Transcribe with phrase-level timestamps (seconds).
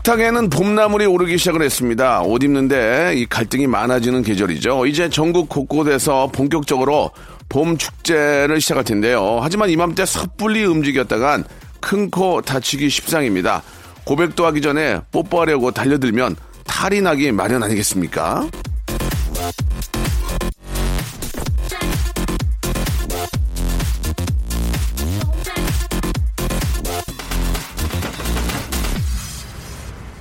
[0.00, 2.22] 식탁에는 봄나물이 오르기 시작을 했습니다.
[2.22, 4.86] 옷 입는데 이 갈등이 많아지는 계절이죠.
[4.86, 7.10] 이제 전국 곳곳에서 본격적으로
[7.48, 9.40] 봄 축제를 시작할 텐데요.
[9.42, 11.44] 하지만 이맘때 섣불리 움직였다간
[11.80, 13.62] 큰 코 다치기 십상입니다.
[14.04, 18.48] 고백도 하기 전에 뽀뽀하려고 달려들면 탈이 나기 마련 아니겠습니까?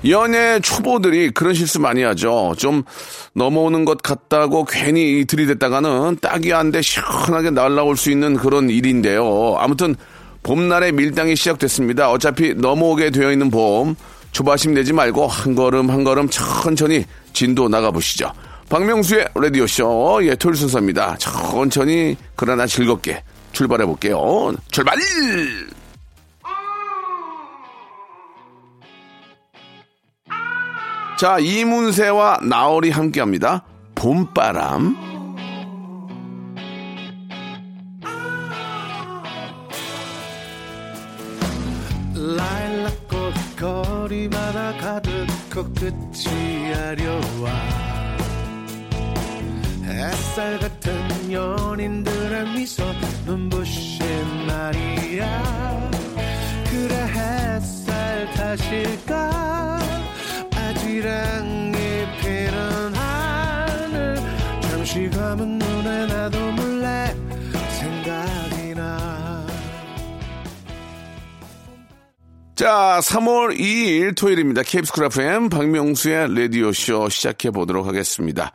[0.07, 2.53] 연애 초보들이 그런 실수 많이 하죠.
[2.57, 2.83] 좀
[3.33, 9.55] 넘어오는 것 같다고 괜히 들이댔다가는 딱이 안돼 시원하게 날라올 수 있는 그런 일인데요.
[9.59, 9.95] 아무튼
[10.43, 12.11] 봄날의 밀당이 시작됐습니다.
[12.11, 13.95] 어차피 넘어오게 되어 있는 봄.
[14.31, 17.03] 조바심 내지 말고 한 걸음 한 걸음 천천히
[17.33, 18.31] 진도 나가보시죠.
[18.69, 21.17] 박명수의 라디오쇼, 예, 토요일 순서입니다.
[21.17, 24.53] 천천히, 그러나 즐겁게 출발해 볼게요.
[24.69, 24.99] 출발!
[31.19, 33.65] 자, 이문세와 나얼이 함께 합니다.
[33.93, 34.95] 봄바람.
[42.15, 47.51] 라일락꽃 거리마다 가득 코끝이 아려와
[49.83, 52.85] 햇살 같은 연인들의 미소
[53.25, 55.91] 눈부신 날이야
[56.69, 59.78] 그래 햇살 탓일까
[60.99, 61.71] 아지랑이
[62.19, 64.15] 피는 하늘
[64.61, 67.15] 잠시 감은 눈에 나도 몰래
[67.79, 69.47] 생각이 나
[72.55, 74.63] 자, 3월 2일 토요일입니다.
[74.63, 78.51] 케이프스 크라프엠 박명수의 라디오쇼 시작해 보도록 하겠습니다.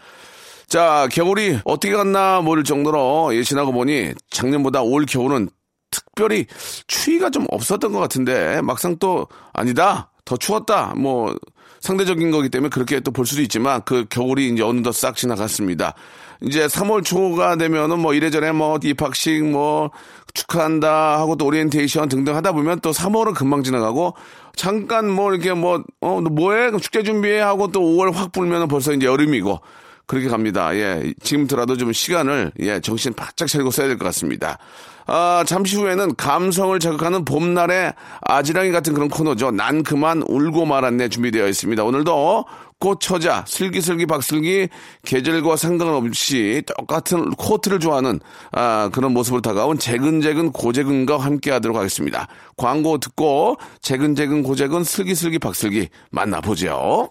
[0.67, 5.49] 자, 겨울이 어떻게 갔나 모를 정도로 예, 지나고 보니 작년보다 올 겨울은
[5.91, 6.47] 특별히
[6.89, 10.11] 추위가 좀 없었던 것 같은데 막상 또 아니다.
[10.27, 10.95] 더 추웠다.
[10.97, 11.35] 뭐
[11.85, 15.95] 상대적인 거기 때문에 그렇게 또 볼 수도 있지만 그 겨울이 이제 어느덧 싹 지나갔습니다.
[16.41, 19.91] 이제 3월 초가 되면은 뭐 이래저래 뭐 입학식 뭐
[20.33, 24.15] 축하한다 하고 또 오리엔테이션 등등 하다 보면 또 3월은 금방 지나가고
[24.57, 26.71] 잠깐 뭐 이렇게 뭐, 어, 너 뭐해?
[26.81, 29.61] 축제 준비해 하고 또 5월 확 불면은 벌써 이제 여름이고
[30.07, 30.75] 그렇게 갑니다.
[30.77, 31.13] 예.
[31.23, 34.59] 지금부터라도 좀 시간을, 예, 정신 바짝 차리고 써야 될 것 같습니다.
[35.07, 37.93] 아, 잠시 후에는 감성을 자극하는 봄날의
[38.23, 39.51] 아지랑이 같은 그런 코너죠.
[39.51, 41.85] 난 그만 울고 말았네 준비되어 있습니다.
[41.85, 42.45] 오늘도
[42.79, 44.69] 꽃처자, 슬기슬기 박슬기,
[45.07, 48.21] 계절과 상관없이 똑같은 코트를 좋아하는,
[48.53, 52.29] 아, 그런 모습으로 다가온 재근재근 고재근과 함께 하도록 하겠습니다.
[52.57, 57.11] 광고 듣고, 재근재근 고재근 슬기슬기 박슬기 만나보죠.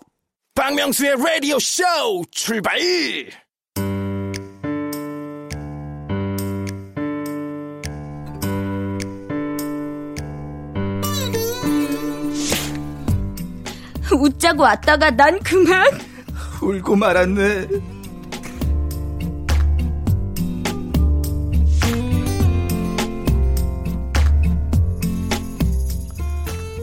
[0.55, 1.83] 박명수의 라디오 쇼
[2.29, 2.77] 출발!
[14.43, 15.87] 웃자고 왔다가 난 그만
[16.61, 17.67] 울고 말았네.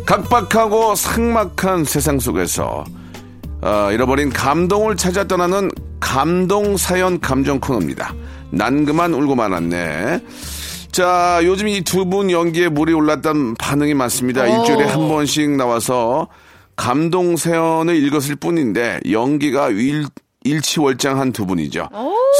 [0.06, 2.84] 각박하고 삭막한 세상 속에서
[3.62, 5.70] 어, 잃어버린 감동을 찾아 떠나는
[6.00, 8.14] 감동 사연 감정 코너입니다.
[8.50, 10.20] 난 그만 울고 말았네.
[10.90, 14.46] 자, 요즘 이 두 분 연기에 물이 올랐던 반응이 많습니다.
[14.46, 16.26] 일주일에 한 번씩 나와서
[16.80, 20.06] 감동 사연을 읽었을 뿐인데 연기가 일,
[20.44, 21.90] 일치월장한 두 분이죠.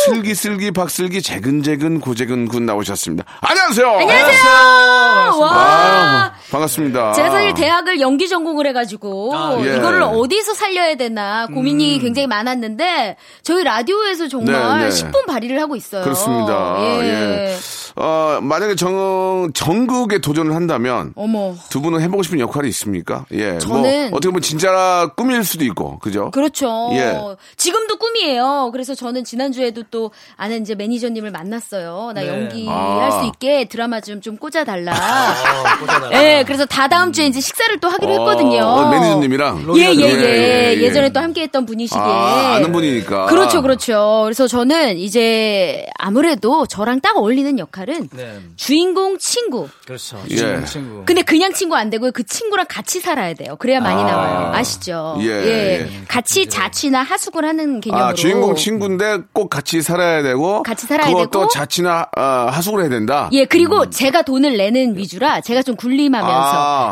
[0.07, 3.25] 슬기슬기 박슬기 재근재근 고재근 군 나오셨습니다.
[3.43, 3.87] 안녕하세요.
[3.87, 5.41] 안녕하세요.
[5.41, 5.51] 와.
[5.53, 7.13] 아, 반갑습니다.
[7.13, 9.77] 제가 사실 대학을 연기 전공을 해가지고 예.
[9.77, 14.89] 이거를 어디서 살려야 되나 고민이 굉장히 많았는데 저희 라디오에서 정말 네, 네.
[14.89, 16.03] 10분 발휘를 하고 있어요.
[16.03, 16.77] 그렇습니다.
[17.03, 17.55] 예.
[17.97, 21.55] 어, 만약에 정, 전국에 도전을 한다면 어머.
[21.71, 23.25] 두 분은 해보고 싶은 역할이 있습니까?
[23.33, 23.59] 예.
[23.59, 26.31] 저는- 뭐 어떻게 보면 진짜 꿈일 수도 있고, 그죠?
[26.31, 26.91] 그렇죠.
[26.93, 27.19] 예.
[27.57, 28.71] 지금도 꿈이에요.
[28.73, 32.13] 그래서 저는 지난주에도 또 아는 이제 매니저님을 만났어요.
[32.15, 32.29] 나 네.
[32.29, 33.21] 연기할 아.
[33.21, 34.93] 수 있게 드라마 좀 좀 꽂아달라.
[36.13, 38.63] 예, 그래서 다 다음 주에 이제 식사를 또 하기로 했거든요.
[38.65, 39.65] 어, 매니저님이랑.
[39.77, 40.83] 예, 예, 예, 예, 예.
[40.83, 42.03] 예전에 또 함께 했던 분이시기에.
[42.03, 43.27] 아, 아는 분이니까.
[43.27, 44.21] 그렇죠, 그렇죠.
[44.25, 48.39] 그래서 저는 이제 아무래도 저랑 딱 어울리는 역할을 역할은 네.
[48.57, 49.69] 주인공 친구.
[49.87, 50.23] 그렇죠.
[50.31, 50.37] 예.
[50.37, 51.03] 친구, 친구.
[51.07, 52.13] 근데 그냥 친구 안 되고요.
[52.13, 53.57] 그 친구랑 같이 살아야 돼요.
[53.59, 54.07] 그래야 많이 아.
[54.07, 54.53] 나와요.
[54.55, 55.17] 아시죠?
[55.21, 55.91] 예, 예.
[56.09, 58.09] 같이 자취나 하숙을 하는 개념으로.
[58.09, 60.63] 아, 주인공 친구인데 꼭 같이 살아야 되고.
[60.63, 61.49] 같이 살아야 그것도 되고.
[61.49, 63.29] 자취나 아, 하숙을 해야 된다.
[63.33, 66.33] 예, 그리고 제가 돈을 내는 위주라 제가 좀 굴림하면서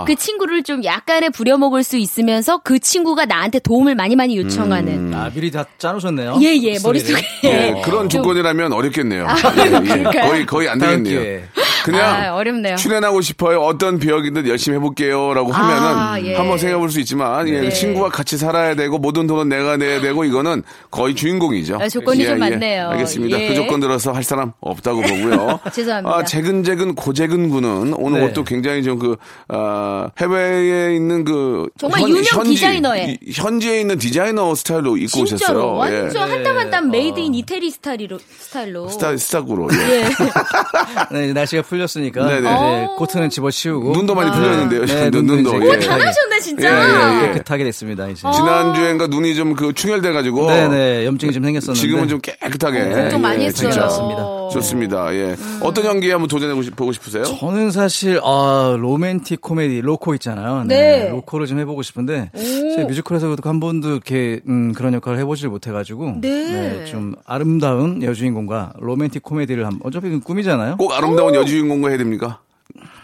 [0.01, 0.05] 아.
[0.07, 5.13] 그 친구를 좀 약간의 부려먹을 수 있으면서 그 친구가 나한테 도움을 많이 많이 요청하는.
[5.15, 6.39] 아, 미리 다 짜놓으셨네요.
[6.43, 6.79] 예, 예.
[6.83, 7.21] 머릿속에.
[7.45, 9.27] 예, 그런 좀- 조건이라면 어렵겠네요.
[9.29, 10.21] 아, 예, 예.
[10.29, 11.21] 거의 거의 안 다음 되겠네요.
[11.21, 11.43] 기회에.
[11.85, 12.77] 그냥 아, 어렵네요.
[12.77, 13.61] 출연하고 싶어요.
[13.61, 16.35] 어떤 배역이든 열심히 해볼게요라고 아, 하면은 예.
[16.37, 17.71] 한번 생각해볼 수 있지만 예, 네.
[17.71, 21.79] 친구와 같이 살아야 되고 모든 돈은 내가 내야 되고 이거는 거의 주인공이죠.
[21.81, 22.91] 아, 조건이 좀 많네요.
[22.91, 23.41] 알겠습니다.
[23.41, 23.49] 예.
[23.49, 25.61] 그 조건 들어서 할 사람 없다고 보고요.
[25.73, 26.15] 죄송합니다.
[26.17, 28.27] 아, 재근재근 고재근 군은 오늘 네.
[28.27, 29.17] 옷도 굉장히 좀그
[29.49, 33.19] 아, 해외에 있는 그 정말 유명 디자이너의.
[33.23, 35.95] 이- 현지에 있는 디자이너 스타일로 입고 진짜로 오셨어요.
[35.97, 36.01] 예.
[36.03, 38.89] 완전 한땀 한땀 made in 이태리 스타일로 스타일로.
[38.89, 39.69] 스타 스타구로.
[39.73, 40.05] 예.
[41.13, 41.15] 예.
[41.27, 42.39] 네, 날씨가 풀렸으니까 네네.
[42.41, 42.95] 이제 어.
[42.99, 44.85] 코트는 집어치우고 눈도 많이 풀렸는데요.
[44.87, 45.67] 네, 눈, 눈도 눈도.
[45.67, 45.81] 이제 예.
[45.81, 46.69] 잘하셨네 진짜.
[46.69, 47.33] 예, 예, 예.
[47.33, 48.23] 깨끗하게 됐습니다 이제.
[48.33, 53.43] 지난 주엔가 눈이 좀 그 충혈돼가지고 네네 염증이 좀 생겼었는데 지금은 좀 깨끗하게 걱정 많이
[53.43, 53.71] 예, 했어요.
[53.71, 53.87] 진짜.
[53.87, 54.38] 맞습니다.
[54.51, 55.15] 좋습니다.
[55.15, 55.37] 예.
[55.61, 57.25] 어떤 연기 한번 도전해 보고 싶으세요?
[57.25, 60.65] 저는 사실 아 로맨틱 코미디 로코 있잖아요.
[60.65, 61.09] 네.
[61.11, 66.85] 로코를 좀 해보고 싶은데 제 뮤지컬에서 한 번도 이렇게 음, 그런 역할을 해보질 못해가지고 네.
[66.87, 70.77] 좀 아름다운 여주인공과 로맨틱 코미디를 한 어차피 그 꿈이잖아요.
[70.77, 72.41] 꼭 아름다운 여주인공과 해야 됩니까?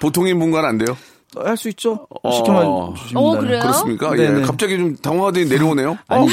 [0.01, 0.97] 보통인 분과는 안 돼요?
[1.37, 2.07] 할 수 있죠.
[2.23, 2.31] 어.
[2.31, 3.23] 시켜만 주시면.
[3.25, 3.61] 어, 그래요?
[3.61, 4.11] 그렇습니까?
[4.15, 4.41] 네네.
[4.41, 4.43] 예.
[4.43, 5.99] 갑자기 좀 당황하더니 내려오네요.
[6.09, 6.27] 아니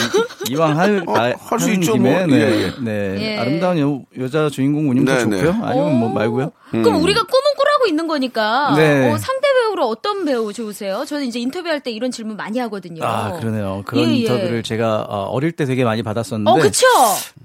[0.50, 2.28] 이왕 할, 어, 아, 할수 하는 있죠, 김에, 뭐.
[2.28, 2.74] 네, 예, 예.
[2.82, 3.18] 네.
[3.22, 3.38] 예.
[3.40, 5.38] 아름다운 여, 여자 주인공 운영 도 네네.
[5.44, 5.66] 좋고요.
[5.66, 6.52] 아니면 뭐 말고요.
[6.72, 9.12] 그럼 우리가 꿈은 꾸라고 있는 거니까 네.
[9.12, 11.06] 어, 상대 배우로 어떤 배우 좋으세요?
[11.06, 13.04] 저는 이제 인터뷰할 때 이런 질문 많이 하거든요.
[13.04, 13.84] 아 그러네요.
[13.86, 14.16] 그런 예, 예.
[14.20, 16.50] 인터뷰를 제가 어, 어릴 때 되게 많이 받았었는데.
[16.52, 16.86] 어, 그쵸?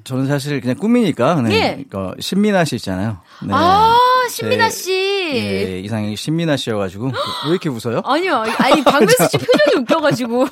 [0.05, 1.41] 저는 사실 그냥 꿈이니까.
[1.43, 1.55] 네.
[1.55, 1.85] 예.
[1.97, 3.19] 어, 신민아 씨 있잖아요.
[3.43, 3.49] 네.
[3.53, 3.97] 아,
[4.31, 4.93] 신민아 제- 씨.
[4.93, 8.01] 예, 이상이 신민아 씨여가지고 왜 이렇게 웃어요?
[8.05, 10.47] 아니요, 아니 박명수 씨 표정이 웃겨가지고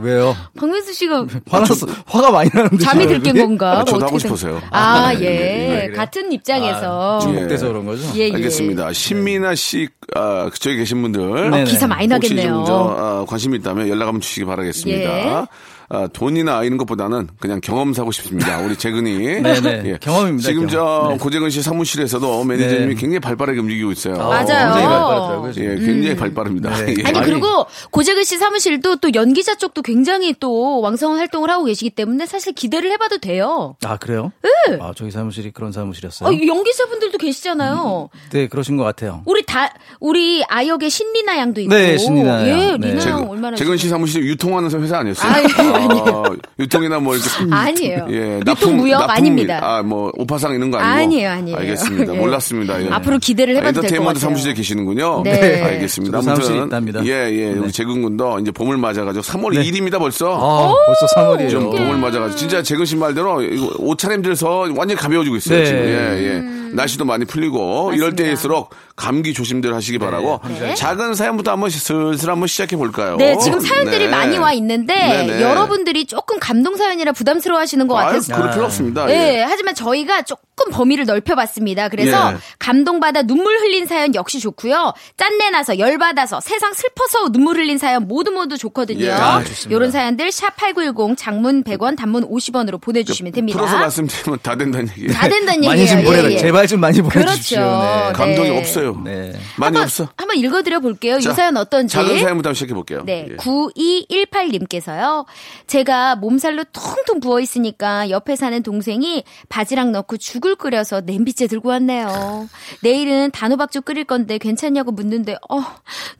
[0.00, 0.36] 왜요?
[0.58, 2.78] 박명수 씨가 화났어, 화가 많이 나는데.
[2.78, 3.80] 잠이 들깬 건가?
[3.80, 4.62] 아, 저도 뭐 하고 어떻게 된- 싶어서요.
[4.70, 5.24] 아, 네, 예.
[5.30, 5.96] 네, 네, 그래요?
[5.96, 7.18] 같은 입장에서.
[7.20, 8.02] 중독돼서 그런 거죠?
[8.16, 8.32] 예, 예.
[8.34, 8.92] 알겠습니다.
[8.92, 11.50] 신민아 씨, 아, 저기 계신 분들.
[11.50, 11.64] 네네.
[11.64, 12.54] 기사 많이 혹시 나겠네요.
[12.58, 15.46] 좀 저, 아, 관심 이 있다면 연락 한번 주시기 바라겠습니다.
[15.92, 15.96] 예.
[15.96, 18.58] 아, 돈이나 이런 것보다는 그냥 경험 사고 싶습니다.
[18.58, 19.42] 우리 재근이.
[19.42, 19.98] 네네.
[20.00, 21.12] 경험입니다, 지금 저 경험.
[21.12, 21.18] 네.
[21.18, 23.00] 고재근 씨 사무실에서도 매니저님이 네.
[23.00, 24.16] 굉장히 발빠르게 움직이고 있어요.
[24.16, 24.44] 맞아요.
[24.44, 25.52] 굉장히 발빠르더라고요.
[25.56, 25.76] 예.
[25.76, 26.70] 굉장히 발빠릅니다.
[26.84, 26.94] 네.
[26.98, 27.04] 예.
[27.04, 27.20] 아니.
[27.22, 32.52] 그리고 고재근 씨 사무실도 또 연기자 쪽도 굉장히 또 왕성한 활동을 하고 계시기 때문에 사실
[32.52, 33.76] 기대를 해봐도 돼요.
[33.84, 34.32] 아, 그래요?
[34.80, 36.28] 아, 저희 사무실이 그런 사무실이었어요?
[36.28, 38.08] 어, 연기자분들도 계시잖아요.
[38.32, 39.22] 네, 그러신 것 같아요.
[39.26, 41.72] 우리 다 우리 아역의 신리나 양도 있고.
[41.74, 42.58] 네, 신리나 양.
[42.60, 42.88] 예, 네.
[42.88, 43.56] 리나 재근- 양 얼마나.
[43.56, 45.30] 재근 씨 사무실이 유통하는 회사 아니었어요?
[45.32, 45.46] 아니,
[45.76, 46.36] 아니에요.
[46.58, 47.28] 유통이나 뭐 이렇게.
[47.50, 48.06] 아니에요.
[48.10, 49.60] 예, 유통 무역 아닙니다.
[49.62, 50.90] 아, 뭐, 오파상 이런 거 아니고.
[51.02, 51.58] 아니에요, 아니에요.
[51.58, 52.14] 알겠습니다.
[52.14, 52.18] 예.
[52.18, 52.82] 몰랐습니다.
[52.82, 52.88] 예.
[52.90, 54.28] 앞으로 기대를 해봐도 될것 엔터테인먼트 같아요.
[54.30, 55.22] 사무실에 계시는군요.
[55.24, 55.62] 네.
[55.62, 56.18] 알겠습니다.
[56.18, 57.02] 저도 사무실이 아무튼 있답니다.
[57.02, 57.08] 네.
[57.08, 57.52] 예, 예.
[57.52, 60.34] 우리 재근 군도 이제 봄을 맞아가지고 3월 2일입니다 벌써.
[60.36, 61.50] 아, 벌써 3월이에요.
[61.50, 65.64] 좀 봄을 맞아가지고 진짜 재근 씨 말대로 이거 옷차림들서 완전 히 가벼워지고 있어요 네.
[65.64, 66.65] 지금 예, 예.
[66.76, 68.22] 날씨도 많이 풀리고 이럴 맞습니다.
[68.22, 70.74] 때일수록 감기 조심들 하시기 바라고 네.
[70.74, 73.16] 작은 사연부터 한번 슬슬 한번 시작해 볼까요?
[73.16, 74.10] 네, 지금 사연들이 네.
[74.10, 75.42] 많이 와 있는데 네네.
[75.42, 79.06] 여러분들이 조금 감동 사연이라 부담스러워 하시는 것 같아서 그럴 필요 없습니다.
[79.06, 79.42] 네, 예.
[79.42, 81.88] 하지만 저희가 조금 범위를 넓혀봤습니다.
[81.88, 82.36] 그래서 예.
[82.58, 84.94] 감동받아 눈물 흘린 사연 역시 좋고요.
[85.16, 89.04] 짠내 나서 열받아서 세상 슬퍼서 눈물 흘린 사연 모두 모두 좋거든요.
[89.04, 89.10] 예.
[89.10, 89.42] 아.
[89.68, 93.58] 이런 사연들 샵 8910 장문 100원 단문 50원으로 보내주시면 됩니다.
[93.58, 95.12] 풀어서 말씀드리면 다 된다는 얘기.
[95.12, 95.70] 다 된다는 얘기예요.
[95.70, 96.30] 많이 좀 보내라.
[96.30, 96.38] 예, 예.
[96.38, 97.58] 제발 좀 많이 보내주십시오.
[97.58, 97.80] 그렇죠.
[97.82, 98.12] 네.
[98.12, 98.58] 감동이 네.
[98.58, 99.02] 없어요.
[99.04, 99.32] 네.
[99.56, 100.08] 많이 한번, 없어.
[100.16, 101.18] 한번 읽어드려 볼게요.
[101.18, 101.92] 이 자, 사연 어떤지.
[101.92, 103.02] 작은 사연부터 시작해 볼게요.
[103.04, 103.36] 네, 예.
[103.36, 105.26] 9218님께서요.
[105.66, 112.48] 제가 몸살로 퉁퉁 부어 있으니까 옆에 사는 동생이 바지락 넣고 죽을 끓여서 냄비째 들고 왔네요.
[112.82, 115.60] 내일은 단호박죽 끓일 건데 괜찮냐고 묻는데 어,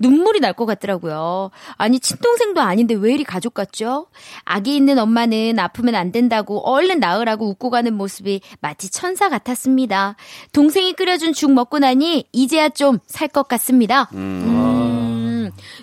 [0.01, 1.51] 눈물이 날 것 같더라고요.
[1.77, 4.07] 아니 친동생도 아닌데 왜 이리 가족 같죠?
[4.45, 10.17] 아기 있는 엄마는 아프면 안 된다고 얼른 나으라고 웃고 가는 모습이 마치 천사 같았습니다.
[10.53, 14.09] 동생이 끓여준 죽 먹고 나니 이제야 좀 살 것 같습니다.
[14.15, 14.56] 음.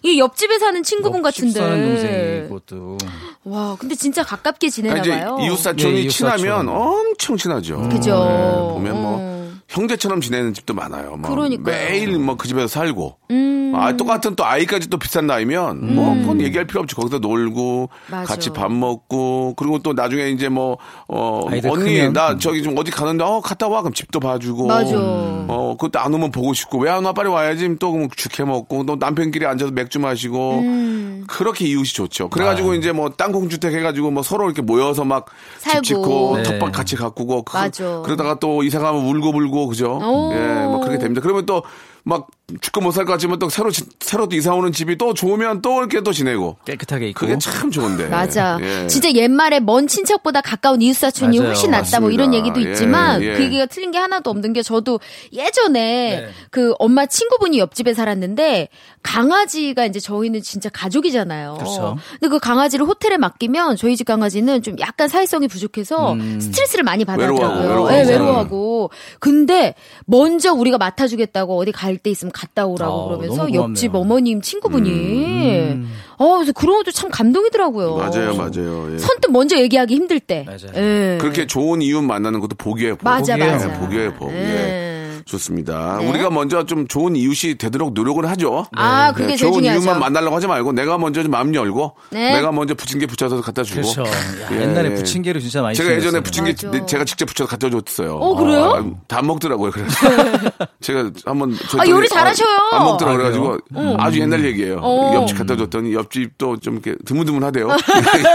[0.04, 1.60] 이 옆집에 사는 친구분 같은데.
[1.60, 2.98] 사는 동생이 그것도.
[3.46, 5.38] 와, 근데 진짜 가깝게 지내나 이제 봐요.
[5.42, 6.38] 이웃 사촌이 네, 이웃 사촌.
[6.38, 7.90] 친하면 엄청 친하죠.
[7.90, 8.26] 그죠.
[8.26, 9.62] 네, 보면 뭐 음.
[9.70, 11.16] 형제처럼 지내는 집도 많아요.
[11.18, 11.64] 뭐 그러니까요.
[11.76, 13.18] 매일 뭐 그 집에서 살고.
[13.32, 13.63] 음.
[13.76, 16.96] 아, 똑같은 또 아이까지 또 비싼 나이면 뭐 그건 얘기할 필요 없지.
[16.96, 18.26] 거기서 놀고 맞아.
[18.26, 20.78] 같이 밥 먹고 그리고 또 나중에 이제 뭐
[21.08, 22.14] 어, 아이들 언니 크면.
[22.14, 24.94] 나 저기 좀 어디 가는데 어 갔다 와 그럼 집도 봐주고 맞아.
[24.98, 28.86] 어 그것도 안 오면 보고 싶고 왜 안 와 빨리 와야지 또 그럼 죽해 먹고
[28.86, 31.24] 또 남편끼리 앉아서 맥주 마시고 음.
[31.28, 32.30] 그렇게 이웃이 좋죠.
[32.30, 35.26] 그래가지고 이제 뭐 땅콩주택 해가지고 뭐 서로 이렇게 모여서 막
[35.58, 35.82] 살고.
[35.82, 36.44] 집 짓고 네.
[36.44, 38.02] 텃밭 같이 가꾸고 그- 맞아.
[38.06, 40.00] 그러다가 또 이사 가면 울고 불고 그죠?
[40.02, 40.32] 오.
[40.34, 41.22] 예, 뭐 그렇게 됩니다.
[41.22, 41.64] 그러면 또
[42.06, 42.28] 막
[42.60, 45.62] 죽고 못 살 것 같지만 또 새로 지- 새로 또 이사 오는 집이 또 좋으면
[45.62, 47.22] 또 이렇게 또 지내고 깨끗하게 있고.
[47.22, 48.08] 그게 참 좋은데.
[48.10, 48.58] 맞아.
[48.62, 48.88] 예.
[48.88, 51.40] 진짜 옛말에 먼 친척보다 가까운 이웃 사촌이.
[51.40, 52.38] 훨씬 낫다 뭐 이런 맞습니다.
[52.50, 53.34] 얘기도 예, 있지만 예.
[53.36, 55.00] 그 얘기가 틀린 게 하나도 없는 게 저도
[55.32, 56.30] 예전에 네.
[56.52, 58.68] 그 엄마 친구분이 옆집에 살았는데
[59.02, 61.56] 강아지가 이제 저희는 진짜 가족이잖아요.
[61.60, 61.98] 그렇죠.
[62.20, 67.48] 근데 그 강아지를 호텔에 맡기면 저희 집 강아지는 좀 약간 사회성이 부족해서 스트레스를 많이 받아더라고요.
[67.48, 67.62] 음.
[67.62, 68.12] 외로워하고, 예, 외로워하고.
[68.12, 68.90] 외로워하고.
[69.20, 73.96] 근데 먼저 우리가 맡아주겠다고 어디 갈때 있으면 갔다 오라고 어, 그러면서 옆집.
[73.96, 75.84] 어머님 친구분이
[76.18, 77.96] 어 그래서 그런 것도 참 감동이더라고요.
[77.96, 77.98] 음.
[77.98, 78.94] 맞아요, 맞아요.
[78.94, 78.98] 예.
[78.98, 80.46] 선뜻 먼저 얘기하기 힘들 때.
[80.46, 80.72] 맞아요.
[80.76, 81.18] 예.
[81.20, 82.96] 그렇게 좋은 이웃 만나는 것도 복이에요.
[82.98, 83.04] 복.
[83.06, 83.52] 맞아, 복이에요.
[83.54, 83.70] 맞아.
[83.70, 84.32] 예, 복이에요, 복.
[84.32, 84.93] 예.
[85.26, 85.32] 예.
[85.32, 85.98] 좋습니다.
[86.00, 86.10] 네.
[86.10, 88.66] 우리가 먼저 좀 좋은 이웃이 되도록 노력을 하죠.
[88.76, 89.80] 아, 그게 네, 제일 좋은 중요하죠.
[89.82, 92.34] 이웃만 만나려고 하지 말고 내가 먼저 좀 마음 열고 네.
[92.34, 93.82] 내가 먼저 부침개 붙여서 갖다 주고.
[93.82, 94.04] 그렇죠.
[94.04, 94.62] 야, 예.
[94.62, 96.20] 옛날에 부침개를 진짜 많이 제가 예전에.
[96.22, 96.72] 부침개 맞아.
[96.72, 98.16] 내- 제가 직접 붙여서 갖다 줬어요.
[98.16, 98.64] 어, 그래요?
[98.76, 99.72] 아, 다 먹더라고요.
[99.72, 99.96] 그래서
[100.82, 102.48] 제가 한번 아, 요리 잘하셔요.
[102.74, 103.58] 안 먹더라고 아, 그래 가지고
[104.00, 104.80] 아주 옛날 얘기예요.
[104.82, 105.14] 어.
[105.16, 107.68] 옆집 갖다 줬더니 옆집도 좀 이렇게 드문드문하대요.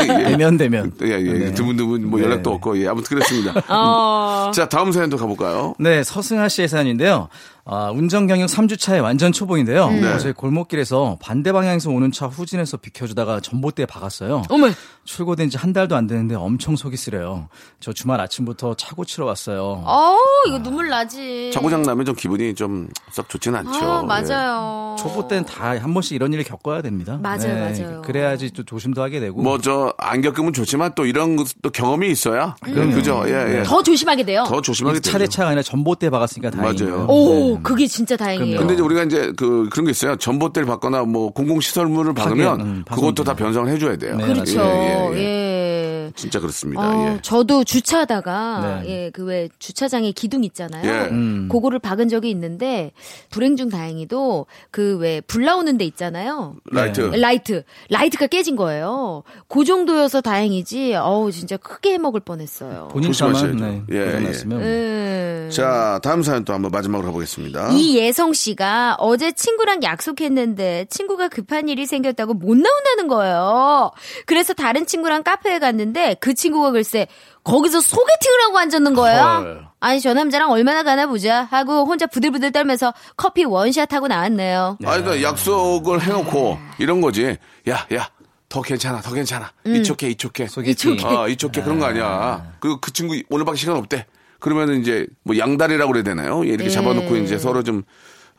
[0.03, 0.93] 예, 대면 대면.
[1.03, 1.19] 예, 예.
[1.19, 1.55] 네.
[1.55, 2.57] 드문드문 뭐 연락도 네.
[2.57, 3.55] 없고 예, 아무튼 그랬습니다.
[3.69, 4.51] 어.
[4.55, 5.75] 자 다음 사연도 가 볼까요?
[5.79, 7.29] 네, 서승아 씨의 사연 인데요.
[7.71, 9.91] 아, 운전 경영 3주차에 완전 초보인데요.
[9.91, 10.13] 네.
[10.15, 14.43] 어제 골목길에서 반대 방향에서 오는 차 후진해서 비켜주다가 전봇대에 박았어요.
[14.49, 14.69] 어머.
[15.05, 17.49] 출고된 지 한 달도 안 되는데 엄청 속이 쓰려요.
[17.81, 19.83] 저 주말 아침부터 차 고치러 왔어요.
[19.85, 21.51] 어, 이거 눈물 나지.
[21.53, 23.85] 차 고장 나면 좀 기분이 좀 썩 좋지는 않죠.
[23.85, 24.07] 아, 예.
[24.07, 24.97] 맞아요.
[24.99, 27.19] 초보 때는 다 한 번씩 이런 일을 겪어야 됩니다.
[27.23, 28.03] 맞아요, 맞아요.
[28.03, 29.43] 그래야지 또 조심도 하게 되고.
[29.43, 32.95] 뭐 저 안 겪으면 좋지만 또 이런 것- 또 경험이 있어야 그럼요.
[32.95, 33.23] 그죠?
[33.27, 33.63] 예, 예.
[33.65, 34.45] 더 조심하게 돼요.
[34.47, 35.11] 더 조심하게 되죠.
[35.11, 36.91] 차례차가 아니라 전봇대에 박았으니까 다행이에요.
[36.97, 37.07] 맞아요.
[37.09, 38.59] 오, 그게 진짜 다행이에요.
[38.59, 40.17] 근데 이제 우리가 이제 그 그런 게 있어요.
[40.17, 43.35] 전봇대를 받거나 뭐 공공시설물을 박으면 음, 그것도 다.
[43.35, 44.17] 변상을 해줘야 돼요.
[44.17, 44.61] 네, 그렇죠.
[44.61, 45.88] 예, 예, 예.
[46.09, 46.13] 예.
[46.17, 46.83] 진짜 그렇습니다.
[46.83, 47.19] 어, 예.
[47.23, 48.89] 저도 주차하다가 네.
[48.89, 50.89] 예, 그 왜 주차장에 기둥 있잖아요.
[50.91, 51.09] 예.
[51.11, 51.49] 음.
[51.51, 52.93] 그거를 박은 적이 있는데
[53.31, 56.57] 불행 중 다행히도 그 왜 불 나오는 데 있잖아요.
[56.71, 57.01] 라이트.
[57.01, 57.63] 라이트.
[57.91, 59.23] 라이트가 깨진 거예요.
[59.49, 60.95] 그 정도여서 다행이지.
[60.95, 62.89] 어우, 진짜 크게 해먹을 뻔했어요.
[62.91, 63.55] 본인 조심하셔야죠.
[63.57, 65.49] 네, 예, 고장났으면 음.
[65.53, 67.71] 자 다음 사연 또 한번 마지막으로 가보겠습니다.
[67.73, 73.91] 이예성 씨가 어제 친구랑 약속했는데 친구가 급한 일이 생겼다고 못 나온다는 거예요.
[74.27, 77.07] 그래서 다른 친구랑 카페에 갔는데 그 친구가 글쎄
[77.45, 79.23] 거기서 소개팅을 하고 앉았는 거예요.
[79.23, 79.69] 헐.
[79.81, 84.79] 아니 저 남자랑 얼마나 가나 보자 하고 혼자 부들부들 떨면서 커피 원샷 하고 나왔네요.
[84.85, 87.37] 아니, 그러니까 약속을 해놓고 이런 거지.
[87.69, 88.09] 야, 야,
[88.49, 89.53] 더 괜찮아, 더 괜찮아.
[89.67, 90.49] 이쪽해, 이쪽해.
[90.49, 90.99] 소개팅.
[91.05, 91.63] 아, 이쪽해.
[91.63, 92.53] 그런 거 아니야.
[92.61, 94.07] 그리고 그 친구 오늘 밖에 시간 없대.
[94.41, 96.45] 그러면 이제 뭐 양다리라고 그래야 되나요?
[96.45, 96.71] 예, 이렇게 예.
[96.71, 97.83] 잡아놓고 이제 서로 좀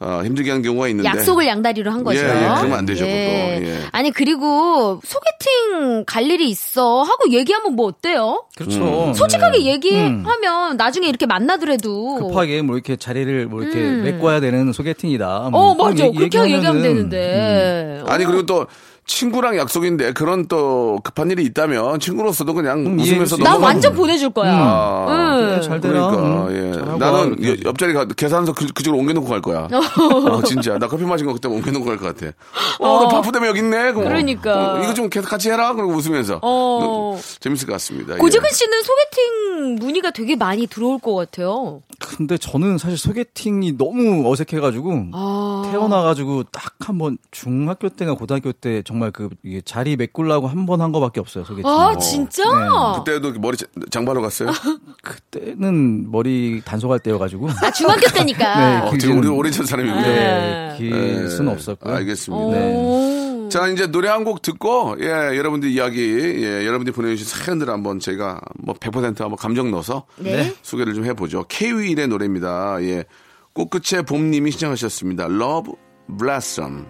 [0.01, 1.09] 어, 힘들게 하는 경우가 있는데.
[1.09, 2.19] 약속을 양다리로 한 거죠.
[2.19, 2.27] 예, 예,
[2.57, 3.17] 그러면 안 되죠, 그것도.
[3.17, 3.79] 예.
[3.91, 8.45] 아니 그리고 소개팅 갈 일이 있어 하고 얘기하면 뭐 어때요?
[8.55, 9.13] 그렇죠.
[9.13, 9.65] 솔직하게 네.
[9.65, 14.03] 얘기하면 나중에 이렇게 만나더라도 급하게 뭐 이렇게 자리를 뭐 이렇게 음.
[14.03, 15.49] 메꿔야 되는 소개팅이다.
[15.51, 18.67] 어뭐 그런 맞아 얘기- 그렇게 얘기하면 얘기하면은, 되는데 아니, 그리고 또
[19.13, 23.65] 친구랑 약속인데 그런 또 급한 일이 있다면 친구로서도 그냥 음, 웃으면서 이해할 나.
[23.65, 24.53] 완전 보내줄 거야.
[24.55, 25.45] 아, 응.
[25.49, 26.11] 그래, 잘 되라.
[26.11, 26.79] 그러니까 음, 예.
[26.91, 27.43] 와, 나는.
[27.43, 29.67] 여- 옆자리 가 계산서 그, 그쪽으로 옮겨놓고 갈 거야.
[30.29, 32.31] 어, 진짜 나 커피 마신 거 그때 옮겨놓고 갈 것 같아.
[32.79, 33.93] 어, 너 바쁘다며 여기 있네.
[33.93, 34.75] 그럼, 그러니까.
[34.75, 35.73] 어, 이거 좀 계속 같이 해라.
[35.73, 37.19] 그러고 웃으면서 어.
[37.39, 38.13] 재밌을 것 같습니다.
[38.13, 38.17] 예.
[38.19, 41.81] 고재근 씨는 소개팅 문의가 되게 많이 들어올 것 같아요.
[41.99, 45.67] 근데 저는 사실 소개팅이 너무 어색해가지고 아.
[45.71, 50.91] 태어나가지고 딱 한번 중학교 때나 고등학교 때 정말 그 이게 자리 메꾸려고 한 번 한
[50.91, 51.69] 거밖에 없어요 소개팅.
[51.69, 52.43] 아 진짜?
[52.43, 52.67] 네.
[53.03, 54.49] 그때도 머리 자- 장바로 갔어요.
[55.03, 58.55] 그때는 머리 단속할 때여가지고 아 중학교 때니까.
[58.59, 60.01] 네, 어, 되게 길지는- 오래 오래 전 사람이군요.
[60.01, 60.91] 네, 길
[61.23, 61.93] 예, 수는 없었고요.
[61.95, 62.57] 알겠습니다.
[62.57, 63.49] 오.
[63.49, 65.99] 자, 이제 노래 한 곡 듣고, 예, 여러분들 이야기,
[66.43, 70.53] 예, 여러분들이 보내주신 사연들을 한번 제가 뭐 100% 한번 감정 넣어서 네.
[70.61, 71.45] 소개를 좀 해보죠.
[71.47, 72.77] K-윌의 노래입니다.
[72.83, 73.05] 예.
[73.53, 75.25] 꽃끝의 봄님이 신청하셨습니다.
[75.25, 75.73] Love
[76.19, 76.85] Blossom.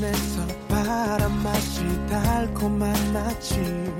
[0.00, 3.94] 안에서 바람 맛이 달콤한 아침.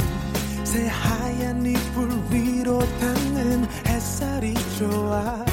[0.64, 5.44] 새하얀 이불 위로 닿는 햇살이 좋아.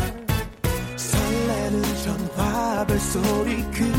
[0.96, 3.97] 설레는 전화벨 소리 그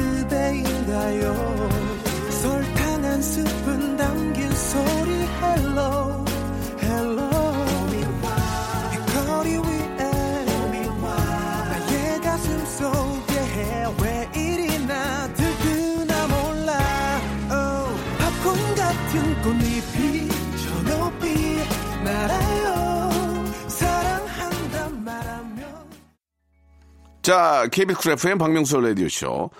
[27.29, 29.51] 자, KBS 쿨 FM 박명수 라디오쇼.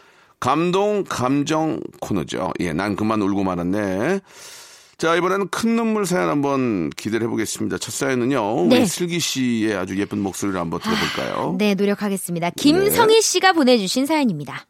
[0.41, 2.55] 감동, 감정 코너죠.
[2.61, 4.21] 예, 난 그만 울고 말았네.
[4.97, 7.77] 자, 이번에는 큰 눈물 사연 한번 기대를 해보겠습니다.
[7.77, 8.69] 첫 사연은요.
[8.69, 8.87] 네.
[8.87, 11.57] 슬기 씨의 아주 예쁜 목소리를 한번 들어볼까요?
[11.59, 12.53] 네, 노력하겠습니다.
[12.57, 14.65] 김성희 씨가 보내주신 사연입니다.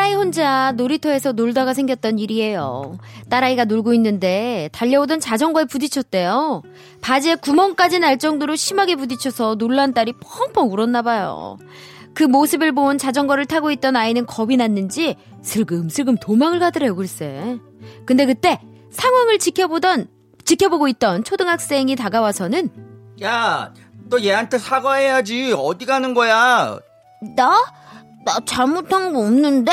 [0.00, 2.96] 딸아이 혼자 놀이터에서 놀다가 생겼던 일이에요.
[3.28, 6.62] 딸아이가 놀고 있는데 달려오던 자전거에 부딪혔대요.
[7.02, 11.58] 바지에 구멍까지 날 정도로 심하게 부딪혀서 놀란 딸이 펑펑 울었나 봐요.
[12.14, 17.58] 그 모습을 본 자전거를 타고 있던 아이는 겁이 났는지 슬금슬금 도망을 가더래요, 글쎄.
[18.06, 18.58] 근데 그때
[18.90, 20.08] 상황을 지켜보던
[20.46, 22.70] 지켜보고 있던 초등학생이 다가와서는
[23.22, 23.74] 야,
[24.08, 25.52] 너 얘한테 사과해야지.
[25.54, 26.78] 어디 가는 거야?
[27.36, 27.79] 나?
[28.24, 29.72] 나 잘못한 거 없는데?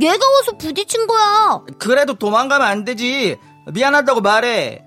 [0.00, 1.62] 얘가 와서 부딪힌 거야.
[1.78, 3.36] 그래도 도망가면 안 되지.
[3.72, 4.84] 미안하다고 말해.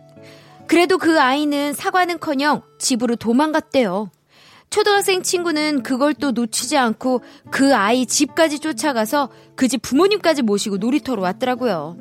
[0.68, 4.10] 그래도 그 아이는 사과는커녕 집으로 도망갔대요.
[4.70, 11.22] 초등학생 친구는 그걸 또 놓치지 않고 그 아이 집까지 쫓아가서 그 집 부모님까지 모시고 놀이터로
[11.22, 11.98] 왔더라고요.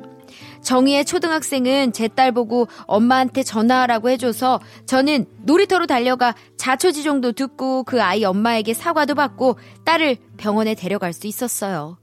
[0.63, 8.23] 정의의 초등학생은 제 딸 보고 엄마한테 전화하라고 해줘서 저는 놀이터로 달려가 자초지종도 듣고 그 아이
[8.23, 11.97] 엄마에게 사과도 받고 딸을 병원에 데려갈 수 있었어요.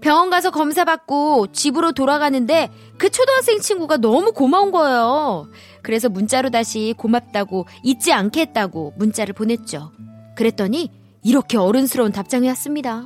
[0.00, 5.48] 병원 가서 검사 받고 집으로 돌아가는데 그 초등학생 친구가 너무 고마운 거예요.
[5.82, 9.90] 그래서 문자로 다시 고맙다고 잊지 않게 했다고 문자를 보냈죠.
[10.36, 10.90] 그랬더니
[11.22, 13.04] 이렇게 어른스러운 답장이 왔습니다.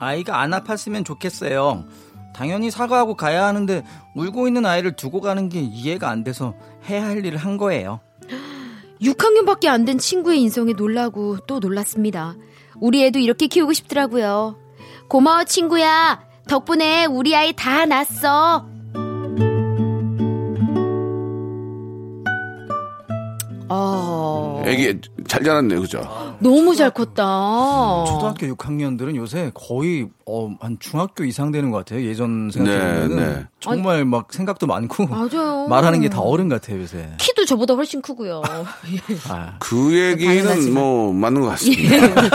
[0.00, 1.84] 아이가 안 아팠으면 좋겠어요.
[2.38, 3.82] 당연히 사과하고 가야 하는데
[4.14, 6.54] 울고 있는 아이를 두고 가는 게 이해가 안 돼서
[6.88, 7.98] 해야 할 일을 한 거예요.
[9.02, 12.36] 6학년밖에 안 된 친구의 인성에 놀라고 또 놀랐습니다.
[12.76, 14.56] 우리 애도 이렇게 키우고 싶더라고요.
[15.08, 16.20] 고마워 친구야.
[16.48, 18.64] 덕분에 우리 아이 다 났어.
[23.68, 26.00] 아, 애기 잘 자랐네요, 그죠?
[26.40, 27.22] 너무 잘 컸다.
[28.06, 32.04] 초등학교 6학년들은 요새 거의 어, 한 중학교 이상 되는 것 같아요.
[32.06, 33.46] 예전 생각해보면 네, 은 네.
[33.60, 35.66] 정말 막 생각도 많고 맞아요.
[35.70, 37.06] 말하는 게 다 어른 같아요 요새.
[37.18, 38.42] 키도 저보다 훨씬 크고요.
[39.28, 40.74] 아, 그 얘기는 당연하지만.
[40.74, 41.82] 뭐 맞는 것 같습니다.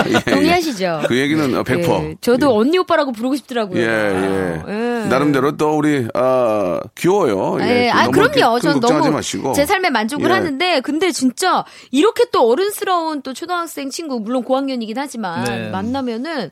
[0.10, 0.32] 예, 예.
[0.32, 1.01] 동의하시죠?
[1.08, 2.03] 그 얘기는 100%.
[2.03, 3.79] 예, 저도 언니 오빠라고 부르고 싶더라고요.
[3.82, 4.63] 예, 예.
[4.67, 5.08] 예.
[5.08, 7.58] 나름대로 또 우리, 아, 귀여워요.
[7.62, 8.60] 예, 아, 너무 그럼요.
[8.60, 9.53] 전 걱정하지 너무 마시고.
[9.53, 10.34] 제 삶에 만족을 예.
[10.34, 15.69] 하는데, 근데 진짜 이렇게 또 어른스 러운 또 초등학생 친구, 물론 고학년이긴 하지만, 네.
[15.69, 16.52] 만나면은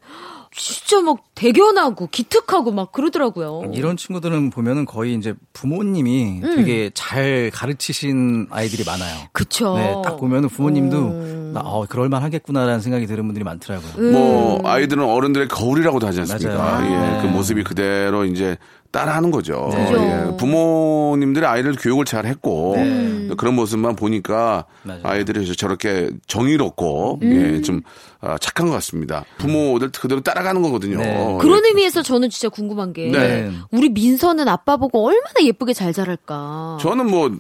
[0.54, 3.72] 진짜 막 대견하고 기특하고 막 그러더라고요.
[3.74, 6.56] 이런 친구들은 보면은 거의 이제 부모님이 음.
[6.58, 9.28] 되게 잘 가르치신 아이들이 많아요.
[9.32, 9.78] 그쵸.
[9.78, 11.52] 네, 딱 보면은 부모님도 음.
[11.54, 13.92] 나, 어, 그럴만 하겠구나라는 생각이 드는 분들이 많더라고요.
[13.98, 14.12] 음.
[14.12, 16.58] 뭐 아이들은 어른들의 거울이라고도 하지 않습니까?
[16.58, 16.86] 맞아요.
[16.86, 17.22] 예, 네.
[17.22, 18.58] 그 모습이 그대로 이제
[18.92, 19.70] 따라하는 거죠.
[19.70, 20.02] 그죠.
[20.02, 23.30] 예, 부모님들의 아이를 교육을 잘 했고 네.
[23.38, 25.02] 그런 모습만 보니까 맞아요.
[25.04, 27.32] 아이들이 저렇게 정의롭고 음.
[27.32, 27.82] 예, 좀
[28.20, 29.26] 아, 착한 것 같습니다.
[29.38, 30.98] 부모들 그대로 따라가는 거거든요.
[30.98, 31.38] 네.
[31.40, 33.52] 그런 의미에서 저는 진짜 궁금한 게, 네.
[33.72, 36.78] 우리 민서는 아빠 보고 얼마나 예쁘게 잘 자랄까.
[36.82, 37.32] 저는 뭐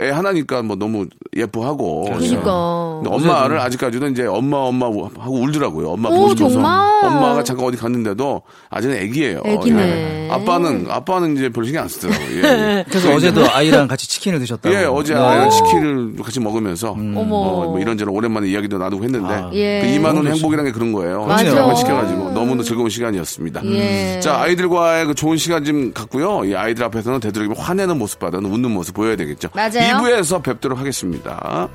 [0.00, 3.00] 애 하나니까 뭐 너무 예뻐하고 그러니까.
[3.02, 5.90] 근데 엄마를 아직까지는 이제 엄마 엄마 하고 울더라고요.
[5.90, 7.04] 엄마 오, 보고 싶어서 정말?
[7.04, 9.42] 엄마가 잠깐 어디 갔는데도 아직은 애기예요.
[9.44, 9.82] 애기네.
[9.82, 10.28] 예.
[10.30, 12.26] 아빠는 아빠는 이제 별 신경 안 쓰더라고요.
[12.28, 12.84] 예, 예.
[12.88, 14.74] 그래서 어제도 아이랑 같이 치킨을 드셨다고.
[14.74, 15.20] 예, 어제 네.
[15.20, 17.20] 아이랑 치킨을 같이 먹으면서 어머.
[17.20, 17.24] 어,
[17.70, 19.80] 뭐 이런저런 오랜만에 이야기도 나누고 했는데 아, 예.
[19.82, 21.26] 그 이만원 행복이라는 게 그런 거예요.
[21.26, 21.56] 맞아.
[21.56, 23.62] 한번 시켜가지고 너무나 즐거운 시간이었습니다.
[23.66, 24.20] 예.
[24.20, 26.44] 자 아이들과의 그 좋은 시간 좀 갖고요.
[26.44, 29.48] 이 아이들 앞에서는 되도록이면 화내는 모습보다는 웃는 모습 보여야 되겠죠.
[29.54, 29.71] 맞아요.
[29.80, 31.68] 2부에서 뵙도록 하겠습니다.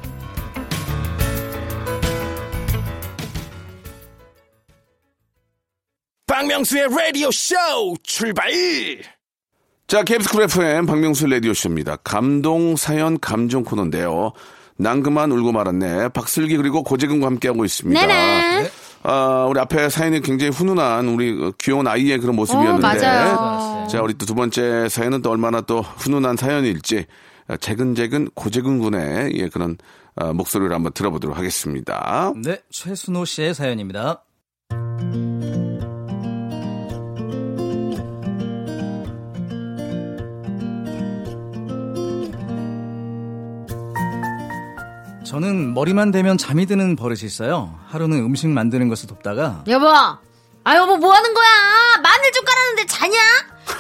[6.25, 7.55] 박명수의 라디오 쇼
[8.03, 8.49] 출발!
[9.87, 11.95] 자, KBS 쿨 FM 박명수 라디오 쇼입니다.
[12.03, 14.33] 감동 사연 감정 코너인데요.
[14.77, 16.09] 난 그만 울고 말았네.
[16.09, 17.99] 박슬기 그리고 고재근과 함께하고 있습니다.
[18.05, 18.69] 네네.
[19.03, 22.85] 아, 우리 앞에 사연이 굉장히 훈훈한 우리 그 귀여운 아이의 그런 모습이었는데.
[22.85, 23.87] 어, 맞아요.
[23.89, 29.31] 자, 우리 또 두 번째 사연은 또 얼마나 또 훈훈한 사연일지 아, 재근재근 고재근 군의
[29.39, 29.77] 예, 그런
[30.15, 32.33] 아, 목소리를 한번 들어보도록 하겠습니다.
[32.43, 34.23] 네, 최순호 씨의 사연입니다.
[45.23, 47.77] 저는 머리만 대면 잠이 드는 버릇이 있어요.
[47.87, 50.19] 하루는 음식 만드는 것을 돕다가 여보, 아
[50.75, 52.01] 여보 뭐 하는 거야?
[52.01, 53.17] 마늘 좀 깔았는데 자냐?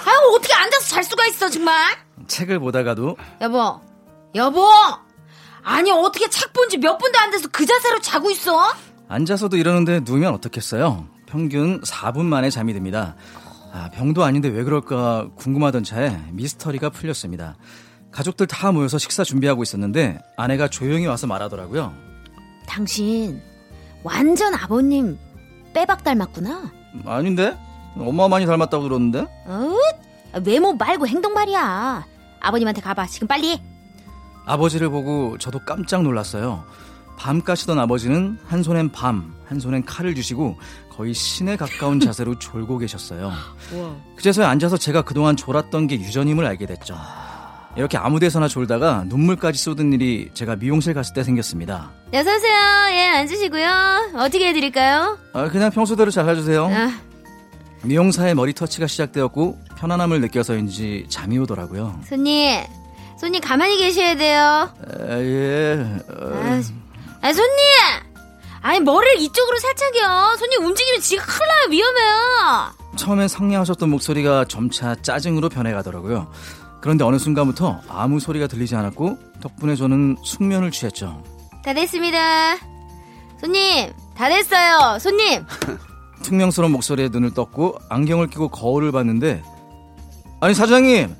[0.05, 2.06] 아유 어떻게 앉아서 잘 수가 있어 정말?
[2.27, 3.81] 책을 보다가도 여보,
[4.35, 4.67] 여보,
[5.63, 8.73] 아니 어떻게 책본지 몇 분도 안 돼서 그 자세로 자고 있어?
[9.09, 11.07] 앉아서도 이러는데 누우면 어떻겠어요?
[11.25, 13.15] 평균 4분 만에 잠이 듭니다.
[13.73, 17.55] 아, 병도 아닌데 왜 그럴까 궁금하던 차에 미스터리가 풀렸습니다.
[18.11, 21.93] 가족들 다 모여서 식사 준비하고 있었는데 아내가 조용히 와서 말하더라고요.
[22.65, 23.41] 당신
[24.03, 25.17] 완전 아버님
[25.73, 26.71] 빼박 닮았구나.
[27.05, 27.57] 아닌데?
[27.97, 29.25] 엄마 많이 닮았다고 들었는데?
[29.45, 29.71] 어?
[30.45, 32.05] 외모 말고 행동 말이야.
[32.39, 33.07] 아버님한테 가봐.
[33.07, 33.61] 지금 빨리.
[34.45, 36.63] 아버지를 보고 저도 깜짝 놀랐어요.
[37.17, 40.57] 밤 까시던 아버지는 한 손엔 밤, 한 손엔 칼을 주시고
[40.91, 43.31] 거의 신에 가까운 자세로 졸고 계셨어요.
[44.15, 46.95] 그제서야 앉아서 제가 그동안 졸았던 게 유전임을 알게 됐죠.
[47.75, 51.91] 이렇게 아무 데서나 졸다가 눈물까지 쏟은 일이 제가 미용실 갔을 때 생겼습니다.
[52.11, 52.55] 네, 어서오세요.
[52.91, 54.13] 예, 앉으시고요.
[54.15, 55.17] 어떻게 해드릴까요?
[55.33, 56.65] 아, 그냥 평소대로 잘 해주세요.
[56.65, 56.91] 아,
[57.87, 61.99] 미용사의 머리 터치가 시작되었고 편안함을 느껴서인지 잠이 오더라고요.
[62.05, 62.61] 손님.
[63.17, 64.39] 손님 가만히 계셔야 돼요.
[64.41, 65.79] 아, 예.
[66.09, 66.61] 어, 아,
[67.21, 67.61] 아, 손님!
[68.61, 70.35] 아니, 머리를 이쪽으로 살짝요.
[70.37, 71.67] 손님 움직이면 지가 큰일 나요.
[71.71, 72.73] 위험해요.
[72.97, 76.31] 처음엔 상냥하셨던 목소리가 점차 짜증으로 변해가더라고요.
[76.81, 81.23] 그런데 어느 순간부터 아무 소리가 들리지 않았고 덕분에 저는 숙면을 취했죠.
[81.63, 82.57] 다 됐습니다.
[83.39, 84.99] 손님, 다 됐어요.
[84.99, 85.45] 손님.
[86.23, 89.43] 퉁명스러운 목소리에 눈을 떴고 안경을 끼고 거울을 봤는데
[90.41, 91.15] 아니 사장님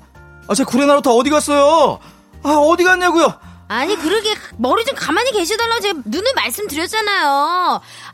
[0.48, 1.98] 아, 제 구레나루타 어디 갔어요?
[2.42, 3.34] 아 어디 갔냐고요?
[3.70, 7.28] 아니, 그러게, 머리 좀 가만히 계시달라고 제가 눈을 말씀드렸잖아요.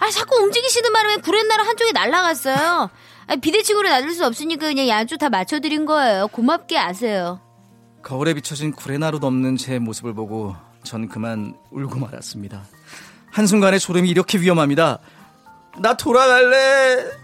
[0.01, 2.90] 아, 자꾸 움직이시는 바람에 구렛나루 한쪽이 날아갔어요.
[3.29, 6.27] 아, 비대칭으로 놔둘 수 없으니까 그냥 야주 다 맞춰드린 거예요.
[6.29, 7.40] 고맙게 아세요.
[8.03, 12.64] 거울에 비춰진 구레나루도 없는 제 모습을 보고 전 그만 울고 말았습니다.
[13.31, 14.99] 한순간에 졸음이 이렇게 위험합니다.
[15.79, 17.24] 나 돌아갈래.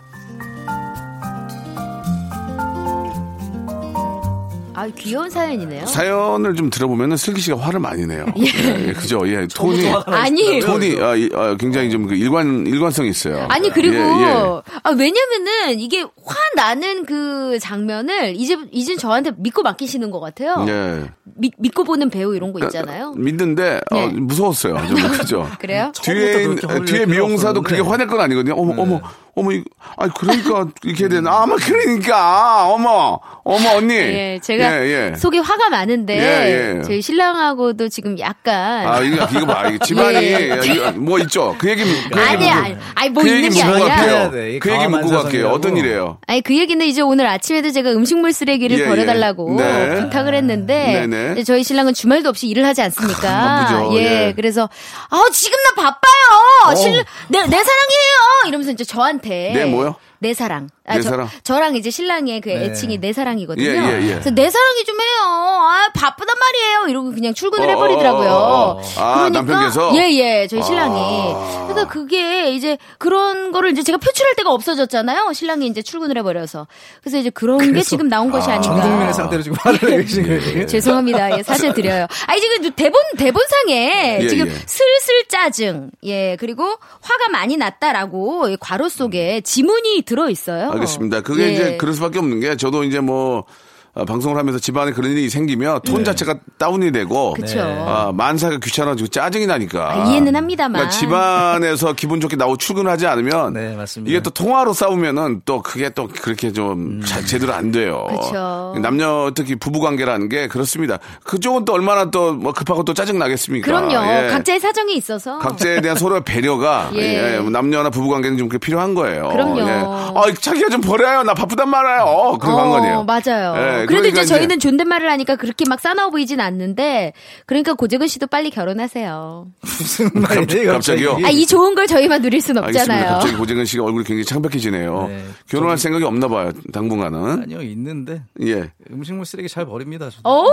[4.81, 5.87] 아, 귀여운 사연이네요.
[5.87, 8.25] 사연을 좀 들어보면은 슬기 씨가 화를 많이 내요.
[8.39, 9.29] 예, 예, 그죠?
[9.29, 13.47] 예, 톤이 아니, 톤이 아, 이- 아, 굉장히 좀 그 일관 일관성이 있어요.
[13.51, 14.61] 아니 그리고 예, 예.
[14.83, 20.65] 아 왜냐면은 이게 화 나는 그 장면을 이제 이젠 저한테 믿고 맡기시는 것 같아요.
[20.69, 21.11] 예.
[21.37, 23.13] 믿, 믿고 보는 배우 이런 거 있잖아요.
[23.17, 24.07] 믿는데 어, 네.
[24.09, 24.87] 무서웠어요.
[24.89, 25.49] 좀 그죠?
[25.61, 25.93] 그래요?
[26.03, 27.91] 뒤에 그렇게 뒤에 미용사도 그게 없었는데.
[27.91, 28.55] 화낼 건 아니거든요.
[28.57, 28.83] 어머 네.
[28.83, 29.01] 어머
[29.41, 29.65] 어머 이거
[29.97, 31.43] 아 그러니까 이렇게 해야 되나?
[31.43, 33.95] 아마 그러니까 어머 어머 언니.
[33.97, 35.17] 예, 제가 예, 예.
[35.17, 36.83] 속에 화가 많은데 예, 예.
[36.83, 40.51] 저희 신랑하고도 지금 약간 아 이거 이거 봐 이거 집안이 예.
[40.51, 41.55] 야, 이거 뭐 있죠?
[41.59, 43.71] 그 얘기 그 얘기 아니 묻고- 아니 아니 뭐 그 있는 얘기 게 돼.
[43.71, 44.31] 갈게요.
[44.31, 44.91] 그 얘기 묻고 갈게요.
[44.91, 45.55] 만사성이라고.
[45.55, 46.19] 어떤 일이에요?
[46.27, 48.89] 아니 그 얘기는 이제 오늘 아침에도 제가 음식물 쓰레기를 예, 예.
[48.89, 50.01] 버려달라고 네.
[50.01, 51.33] 부탁을 했는데 네네.
[51.33, 53.67] 이제 저희 신랑은 주말도 없이 일을 하지 않습니까?
[53.67, 53.97] 바쁘죠.
[53.99, 54.33] 예, 예.
[54.37, 54.69] 그래서
[55.09, 56.40] 아 지금 나 바빠요.
[56.75, 56.93] 실,
[57.29, 58.49] 내, 내 사랑이에요.
[58.49, 59.97] 이러면서 이제 저한테 네, 뭐요?
[60.23, 60.69] 내 사랑.
[60.87, 61.29] 아, 내 저, 사랑?
[61.45, 62.67] 저랑 이제 신랑의 그 네.
[62.67, 63.67] 애칭이 내 사랑이거든요.
[63.67, 64.11] 예, 예, 예.
[64.13, 65.07] 그래서 내 사랑이 좀 해요.
[65.25, 66.89] 아, 바쁘단 말이에요.
[66.89, 68.29] 이러고 그냥 출근을 어, 해버리더라고요.
[68.29, 68.83] 어, 어, 어.
[68.99, 69.93] 아, 남편께서?
[69.97, 70.47] 예, 예.
[70.47, 70.95] 저희 신랑이.
[71.35, 71.67] 아.
[71.69, 75.33] 그러니까 그게 이제 그런 거를 이제 제가 표출할 데가 없어졌잖아요.
[75.33, 76.67] 신랑이 이제 출근을 해버려서.
[77.01, 78.83] 그래서 이제 그런 게 지금 나온 것이 아닌가.
[78.83, 80.67] 전 국민의 상태로 지금 화를 내고 계신 거예요.
[80.69, 81.39] 죄송합니다.
[81.39, 82.07] 예, 사실 드려요.
[82.27, 84.51] 아니, 지금 대본, 대본상에 예, 지금 예.
[84.51, 86.65] 슬슬 짜증, 예, 그리고
[87.01, 90.73] 화가 많이 났다라고 이 괄호 속에 지문이 들어 있어요.
[90.73, 91.21] 알겠습니다.
[91.21, 91.53] 그게 예.
[91.53, 93.45] 이제 그럴 수밖에 없는 게 저도 이제 뭐
[93.93, 97.43] 아, 방송을 하면서 집안에 그런 일이 생기면 톤 자체가 다운이 되고 네.
[97.43, 97.61] 그쵸.
[97.61, 99.91] 아, 만사가 귀찮아지고 짜증이 나니까.
[99.93, 100.73] 아, 이해는 합니다만.
[100.75, 104.09] 그러니까 집안에서 기분 좋게 나오고 출근하지 않으면 네, 맞습니다.
[104.11, 108.07] 이게 또 통화로 싸우면은 또 그게 또 그렇게 좀 자- 제대로 안 돼요.
[108.09, 108.75] 그쵸.
[108.81, 110.99] 남녀 특히 부부 관계라는 게 그렇습니다.
[111.25, 113.67] 그쪽은 또 얼마나 또 뭐 급하고 또 짜증 나겠습니까?
[113.67, 113.93] 그럼요.
[114.09, 114.29] 예.
[114.31, 115.39] 각자의 사정이 있어서.
[115.39, 117.37] 각자에 대한 서로의 배려가 예.
[117.37, 119.29] 예, 남녀나 부부 관계는 좀 그렇게 필요한 거예요.
[119.31, 119.61] 그럼요.
[119.61, 119.65] 예.
[119.65, 121.23] 아, 자기가 좀 버려요.
[121.25, 122.39] 나 바쁘단 말이에요.
[122.41, 123.05] 그런 거한 거네요.
[123.05, 123.80] 맞아요.
[123.83, 127.13] 예, 그래도 그러니까 이제 저희는 존댓말을 하니까 그렇게 막 싸나워 보이진 않는데,
[127.47, 129.47] 그러니까 고재근 씨도 빨리 결혼하세요.
[129.63, 130.73] 무슨 말이에요?
[130.73, 131.19] 갑자기 요?
[131.25, 132.93] 아, 이 좋은 걸 저희만 누릴 순 알겠습니다.
[132.95, 133.13] 없잖아요.
[133.15, 135.07] 갑자기 고재근 씨가 얼굴이 굉장히 창백해지네요.
[135.09, 135.25] 네.
[135.49, 136.51] 결혼할 생각이 없나 봐요.
[136.73, 137.43] 당분간은.
[137.43, 138.71] 아니요 있는데 예.
[138.93, 140.09] 음식물 쓰레기 잘 버립니다.
[140.11, 140.29] 저도.
[140.29, 140.45] 오,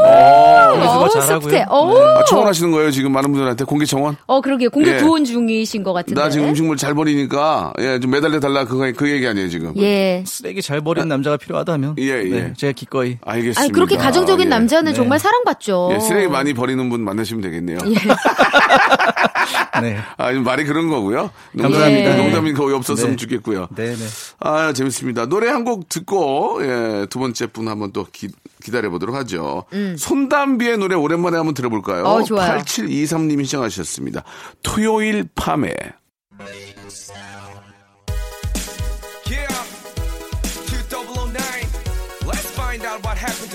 [0.72, 1.50] 분리수거 어, 잘하고요.
[1.50, 1.66] 습해.
[1.70, 4.16] 오, 아, 청원하시는 거예요, 지금 많은 분들한테 공기청원?
[4.26, 4.70] 어, 그러게요.
[4.70, 4.98] 공개 예.
[4.98, 6.20] 구원 중이신 것 같은데.
[6.20, 8.66] 나 지금 음식물 잘 버리니까, 예, 좀 매달려 달라.
[8.66, 9.74] 그거, 그 얘기 아니에요, 지금.
[9.78, 10.24] 예.
[10.26, 12.24] 쓰레기 잘 버리는 남자가 필요하다면 예, 예.
[12.24, 13.62] 네, 제가 기꺼이 알겠습니다.
[13.62, 14.50] 아니, 그렇게 가정적인 예.
[14.50, 14.96] 남자는 네.
[14.96, 15.92] 정말 사랑받죠.
[15.94, 17.78] 예, 쓰레기 많이 버리는 분 만나시면 되겠네요.
[19.82, 19.98] 네.
[20.18, 21.30] 아, 말이 그런 거고요.
[21.60, 22.10] 감사합니다.
[22.10, 23.16] 농담, 농담이 거의 없었으면 네.
[23.18, 23.68] 좋겠고요.
[23.76, 24.06] 네, 네.
[24.40, 25.28] 아, 재밌습니다.
[25.28, 28.30] 노래 한 곡 듣고, 예, 두 번째 분 한번 또 기,
[28.64, 29.66] 기다려 보도록 하죠.
[29.98, 32.02] 손담비의 노래 오랜만에 한번 들어볼까요?
[32.04, 32.06] 음.
[32.06, 32.60] 어, 좋아요.
[32.60, 34.24] 8723님이 신청하셨습니다.
[34.64, 35.74] 토요일 밤에.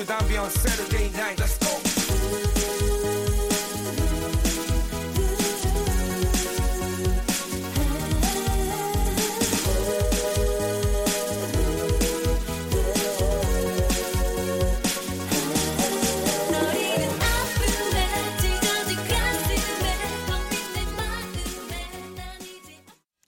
[0.02, 1.38] should I be on Saturday night?
[1.38, 1.68] Let's go.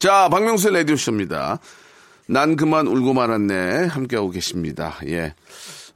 [0.00, 1.60] 자, 박명수의 라디오쇼입니다.
[2.26, 3.86] 난 그만 울고 말았네.
[3.86, 4.98] 함께하고 계십니다.
[5.06, 5.34] 예.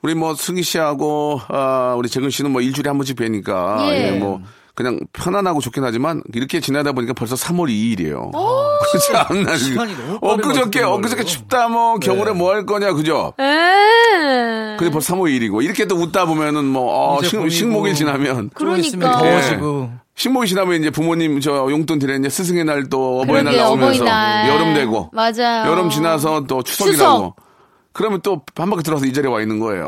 [0.03, 4.15] 우리 뭐 승희 씨하고, 아, 우리 재근 씨는 뭐 일주일에 한 번씩 뵈니까, 예.
[4.15, 4.41] 예, 뭐,
[4.75, 8.31] 그냥 편안하고 좋긴 하지만 이렇게 지나다 보니까 벌써 3월 2일이에요.
[8.31, 11.25] 그렇지 않나 시간이 너무 엊그저께 엊그저께.
[11.25, 13.33] 춥다 뭐 겨울에 뭐 할 거냐 그죠?
[13.41, 14.77] 에.
[14.79, 17.51] 근데 벌써 3월 2일이고 이렇게 또 웃다 보면은 뭐 어, 이제 식, 봄이고.
[17.51, 19.19] 식목일 지나면 그러니까.
[19.19, 19.91] 더워지고.
[20.15, 24.49] 식목일 지나면 이제 부모님 저 용돈 드려 이제 스승의 날 또 어버이날 그러게요, 나오면서 어버이날.
[24.49, 25.69] 여름 되고 맞아요.
[25.73, 27.37] 여름 지나서 또 추석이라고 추석.
[27.99, 29.83] 그러면 또 한 바퀴 들어서 이 자리에 와 있는 거예요.
[29.83, 29.87] 야.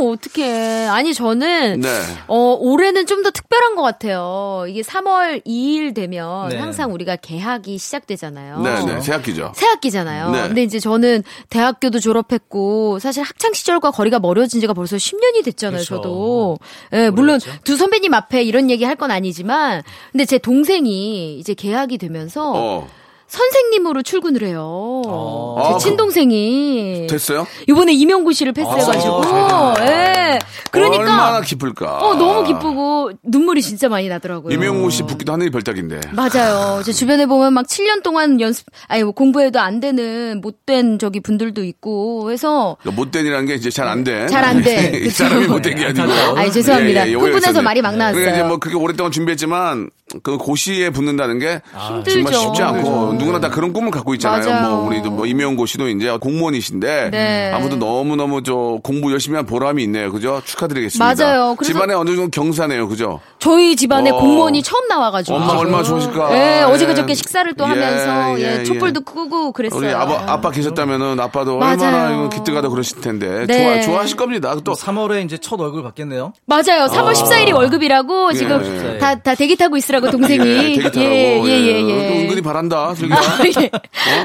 [0.00, 0.86] 오, 어떡해.
[0.88, 1.88] 아니, 저는, 네.
[2.26, 4.64] 어, 올해는 좀 더 특별한 것 같아요.
[4.68, 6.58] 이게 3월 2일 되면 네.
[6.58, 8.60] 항상 우리가 개학이 시작되잖아요.
[8.60, 9.00] 네, 네.
[9.00, 9.52] 새 학기죠.
[9.54, 10.30] 새 학기잖아요.
[10.30, 10.42] 네.
[10.48, 15.76] 근데 이제 저는 대학교도 졸업했고 사실 학창 시절과 거리가 멀어진 지가 벌써 10년이 됐잖아요.
[15.84, 15.96] 그렇죠.
[15.96, 16.58] 저도.
[16.94, 21.96] 예, 물론 두 선배님 앞에 이런 얘기 할 건 아니지만 근데 제 동생이 이제 개학이
[21.98, 22.88] 되면서 어.
[23.32, 24.60] 선생님으로 출근을 해요.
[25.06, 25.64] 어.
[25.68, 27.46] 제 아, 친동생이 됐어요?
[27.66, 30.38] 이번에 임용고 씨를 패스해가지고 아, 예.
[30.70, 31.98] 그러니까 얼마나 기쁠까.
[31.98, 34.52] 어 너무 기쁘고 눈물이 진짜 많이 나더라고요.
[34.52, 36.00] 이명우 씨 붙기도 하늘이 별따기인데.
[36.12, 36.82] 맞아요.
[36.84, 41.64] 제 주변에 보면 막 7년 동안 연습, 아니, 뭐 공부해도 안 되는 못된 저기 분들도
[41.64, 42.76] 있고 해서.
[42.82, 44.26] 그러니까 못된이라는 게 이제 잘 안 돼.
[44.26, 44.92] 잘 안 돼.
[45.04, 46.12] 이 사람이 못된 게 아니고.
[46.36, 47.02] 아이, 죄송합니다.
[47.04, 47.62] 오해가 흥분해서 있었네.
[47.62, 48.20] 말이 막 나왔어요.
[48.20, 49.88] 그러니까 이제 뭐 그렇게 오랫동안 준비했지만
[50.22, 52.38] 그 고시에 붙는다는 게 정말 힘들죠.
[52.38, 54.48] 쉽지 않고 누구나 다 그런 꿈을 갖고 있잖아요.
[54.48, 54.76] 맞아요.
[54.76, 57.52] 뭐 우리도 뭐 이명고 씨도 이제 공무원이신데 네.
[57.52, 60.10] 아무튼 너무 너무 저 공부 열심히 한 보람이 있네요.
[60.12, 60.42] 그죠?
[60.44, 61.14] 축하드리겠습니다.
[61.14, 61.56] 맞아요.
[61.62, 62.88] 집안에 어느 정도 경사네요.
[62.88, 63.20] 그죠?
[63.38, 64.18] 저희 집안에 와.
[64.20, 65.36] 공무원이 처음 나와가지고.
[65.36, 66.28] 엄마 얼마나 좋으실까.
[66.30, 66.62] 네, 예.
[66.62, 69.80] 어제 그저께 식사를 또 예, 하면서, 예, 예, 촛불도 끄고 그랬어요.
[69.80, 71.72] 우리 아빠, 아빠 계셨다면은 아빠도 맞아요.
[71.72, 73.80] 얼마나 이거 기특하다 그러실 텐데 네.
[73.82, 74.54] 좋아 좋아하실 겁니다.
[74.64, 76.32] 또 3월에 이제 첫 얼굴 받겠네요.
[76.46, 76.86] 맞아요.
[76.86, 77.12] 3월 아.
[77.12, 78.98] 14일이 월급이라고 지금 예.
[78.98, 80.46] 다, 다 대기 타고 있으라고 동생이.
[80.46, 81.14] 예, 되게 타라고.
[81.14, 82.22] 예, 예, 예, 또 예.
[82.22, 82.94] 은근히 바란다.
[82.94, 83.12] 저기.
[83.12, 83.18] 아,
[83.62, 83.70] 예.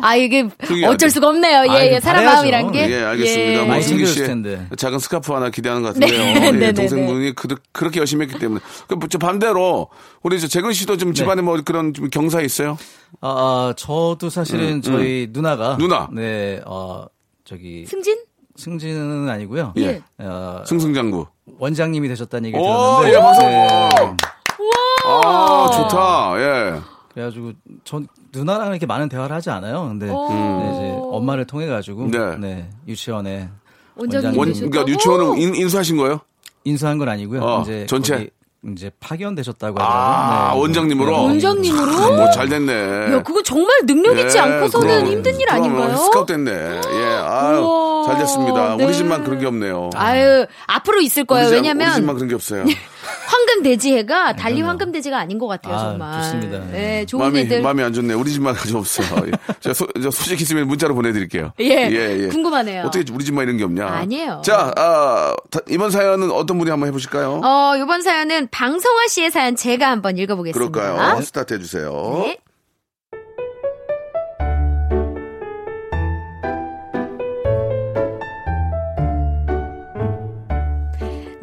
[0.02, 1.66] 아, 이게 저기 어쩔 수가 없네요.
[1.68, 2.00] 예, 아이고, 예.
[2.00, 2.36] 사람 바라야죠.
[2.36, 2.90] 마음이란 게.
[2.92, 3.52] 예, 알겠습니다.
[3.52, 3.58] 예.
[3.58, 4.68] 뭐 많이 승기 씨 텐데.
[4.78, 6.12] 작은 스카프 하나 기대하는 것 같은데요.
[6.12, 8.62] 네, 예, 네, 네, 동생분이 그, 그렇게 열심히 했기 때문에.
[8.88, 9.90] 그, 저 반대로
[10.24, 12.78] 우리 저 재근 씨도 좀 집안에 뭐 그런 좀 경사 있어요?
[13.22, 16.10] 아, 아, 저도 사실은 저희 누나가 음, 누나.
[16.12, 17.06] 네, 어,
[17.46, 18.18] 저기 승진?
[18.56, 19.74] 승진은 아니고요.
[19.78, 20.02] 예.
[20.18, 21.28] 어, 승승장구.
[21.60, 22.68] 원장님이 되셨다는 얘기를 오,
[23.02, 23.42] 들었는데 예, 박수.
[23.42, 23.90] 네.
[25.06, 26.34] 아, 좋다.
[26.40, 26.82] 예.
[27.14, 27.52] 그래가지고
[27.84, 29.88] 전 누나랑 이렇게 많은 대화를 하지 않아요.
[29.88, 30.30] 근데 오.
[30.30, 32.36] 네, 이제 엄마를 통해 가지고 네.
[32.38, 32.70] 네.
[32.88, 33.50] 유치원에
[33.96, 34.54] 원장님 원?
[34.54, 36.20] 그러니까 유치원을 인, 인수하신 거예요?
[36.64, 37.42] 인수한 건 아니고요.
[37.42, 38.30] 어, 이제 전체?
[38.74, 40.14] 이제 파견되셨다고 하더라고요.
[40.14, 40.60] 아, 네.
[40.60, 41.12] 원장님으로?
[41.12, 41.18] 네.
[41.26, 42.16] 원장님으로?
[42.18, 43.14] 뭐잘 됐네.
[43.14, 45.96] 야, 그거 정말 능력 있지 예, 않고서는 그럼, 힘든 일 그럼 아닌가요?
[45.98, 46.52] 스카우트 됐네.
[46.52, 48.76] 예, 아유, 우와, 잘 됐습니다.
[48.76, 48.84] 네.
[48.86, 49.92] 우리 집만 그런 게 없네요.
[49.96, 51.46] 아유, 앞으로 있을 거예요.
[51.48, 52.66] 우리 집- 왜냐면 우리 집만 그런 게 없어요.
[53.28, 56.22] 황금 돼지해가 달리 황금 돼지가 아닌 것 같아요, 아, 정말.
[56.24, 56.74] 좋습니다.
[56.74, 57.62] 예, 좋은 마음이, 일들.
[57.62, 58.14] 마음이 안 좋네.
[58.14, 59.08] 우리 집만 가져 없어요.
[59.28, 59.32] 예.
[59.60, 61.52] 저, 소, 저 소식 있으면 문자로 보내드릴게요.
[61.60, 62.84] 예, 궁금하네요.
[62.86, 63.86] 어떻게 우리 집만 이런 게 없냐?
[63.86, 64.42] 아니에요.
[64.46, 67.42] 자, 아, 다- 이번 사연은 어떤 분이 한번 해보실까요?
[67.44, 70.72] 어, 요번 사연은 방성화 씨의 사연 제가 한번 읽어보겠습니다.
[70.82, 71.22] 그럴까요?
[71.22, 72.22] 스타트 해주세요.
[72.24, 72.38] 네.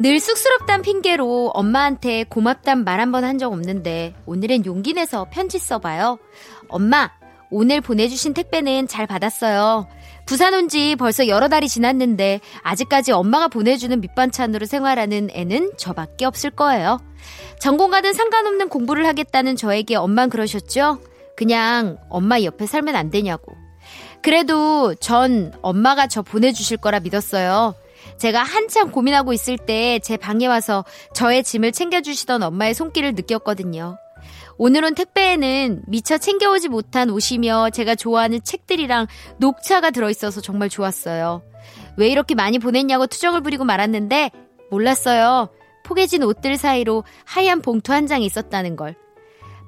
[0.05, 5.57] 늘 쑥스럽단 핑계로 엄마한테 고맙단 말 한 번 한 적 없는데 오늘은 용기 내서 편지
[5.57, 6.19] 써봐요.
[6.67, 7.09] 엄마,
[7.49, 9.87] 오늘 보내주신 택배는 잘 받았어요.
[10.27, 16.51] 부산 온 지 벌써 여러 달이 지났는데 아직까지 엄마가 보내주는 밑반찬으로 생활하는 애는 저밖에 없을
[16.51, 16.99] 거예요.
[17.59, 20.99] 전공과는 상관없는 공부를 하겠다는 저에게 엄만 그러셨죠?
[21.35, 23.53] 그냥 엄마 옆에 살면 안 되냐고.
[24.21, 27.73] 그래도 전 엄마가 저 보내주실 거라 믿었어요.
[28.17, 33.97] 제가 한참 고민하고 있을 때 제 방에 와서 저의 짐을 챙겨주시던 엄마의 손길을 느꼈거든요.
[34.57, 41.41] 오늘 온 택배에는 미처 챙겨오지 못한 옷이며 제가 좋아하는 책들이랑 녹차가 들어있어서 정말 좋았어요.
[41.97, 44.31] 왜 이렇게 많이 보냈냐고 투정을 부리고 말았는데
[44.71, 45.49] 몰랐어요.
[45.83, 48.95] 포개진 옷들 사이로 하얀 봉투 한 장이 있었다는 걸.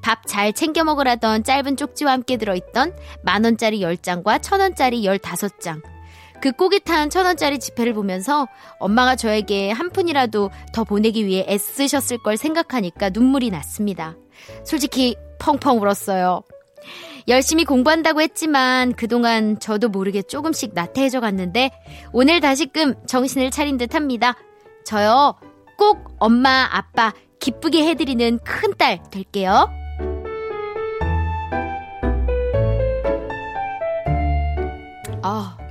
[0.02, 5.82] 밥 잘 챙겨 먹으라던 짧은 쪽지와 함께 들어있던 만원짜리 10장과 천원짜리 15장.
[6.42, 8.48] 그 꼬깃 탄 천원짜리 지폐를 보면서
[8.80, 14.16] 엄마가 저에게 한 푼이라도 더 보내기 위해 애쓰셨을 걸 생각하니까 눈물이 났습니다.
[14.64, 16.44] 솔직히 펑펑 울었어요.
[17.28, 21.72] 열심히 공부한다고 했지만 그동안 저도 모르게 조금씩 나태해져 갔는데
[22.14, 24.36] 오늘 다시금 정신을 차린 듯 합니다.
[24.86, 25.36] 저요
[25.78, 29.70] 꼭 엄마 아빠 기쁘게 해드리는 큰딸 될게요.
[35.22, 35.67] 아, 저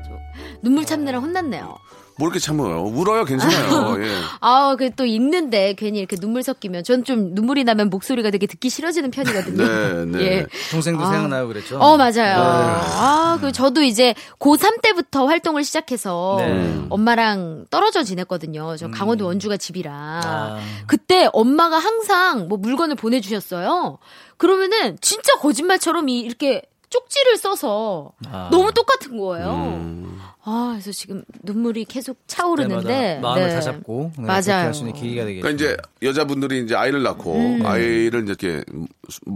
[0.66, 1.78] 눈물 참느라 혼났네요.
[2.18, 2.82] 뭐 이렇게 참아요?
[2.82, 3.96] 울어요, 괜찮아요.
[4.02, 4.10] 예.
[4.40, 9.12] 아, 그또 읽는데 괜히 이렇게 눈물 섞이면 전 좀 눈물이 나면 목소리가 되게 듣기 싫어지는
[9.12, 9.64] 편이거든요.
[9.64, 10.24] 네, 네.
[10.24, 10.46] 예.
[10.72, 11.10] 동생도 아.
[11.12, 11.78] 생각나요 그랬죠.
[11.78, 12.36] 어, 맞아요.
[12.42, 16.84] 아, 그 저도 이제 고3 때부터 활동을 시작해서 네.
[16.88, 18.76] 엄마랑 떨어져 지냈거든요.
[18.76, 19.92] 저 강원도 원주가 집이라.
[20.24, 20.58] 아.
[20.88, 23.98] 그때 엄마가 항상 뭐 물건을 보내 주셨어요.
[24.36, 28.48] 그러면은 진짜 거짓말처럼 이 이렇게 쪽지를 써서 아.
[28.50, 29.50] 너무 똑같은 거예요.
[29.50, 30.18] 음.
[30.48, 32.86] 아, 그래서 지금 눈물이 계속 차오르는데.
[32.86, 33.54] 때마다 마음을 네.
[33.54, 34.42] 다잡고 네, 맞아요.
[34.42, 35.42] 그렇게 할수 있는 계기가 되겠죠.
[35.42, 37.66] 그러니까 이제 여자분들이 이제 아이를 낳고 음.
[37.66, 38.62] 아이를 이렇게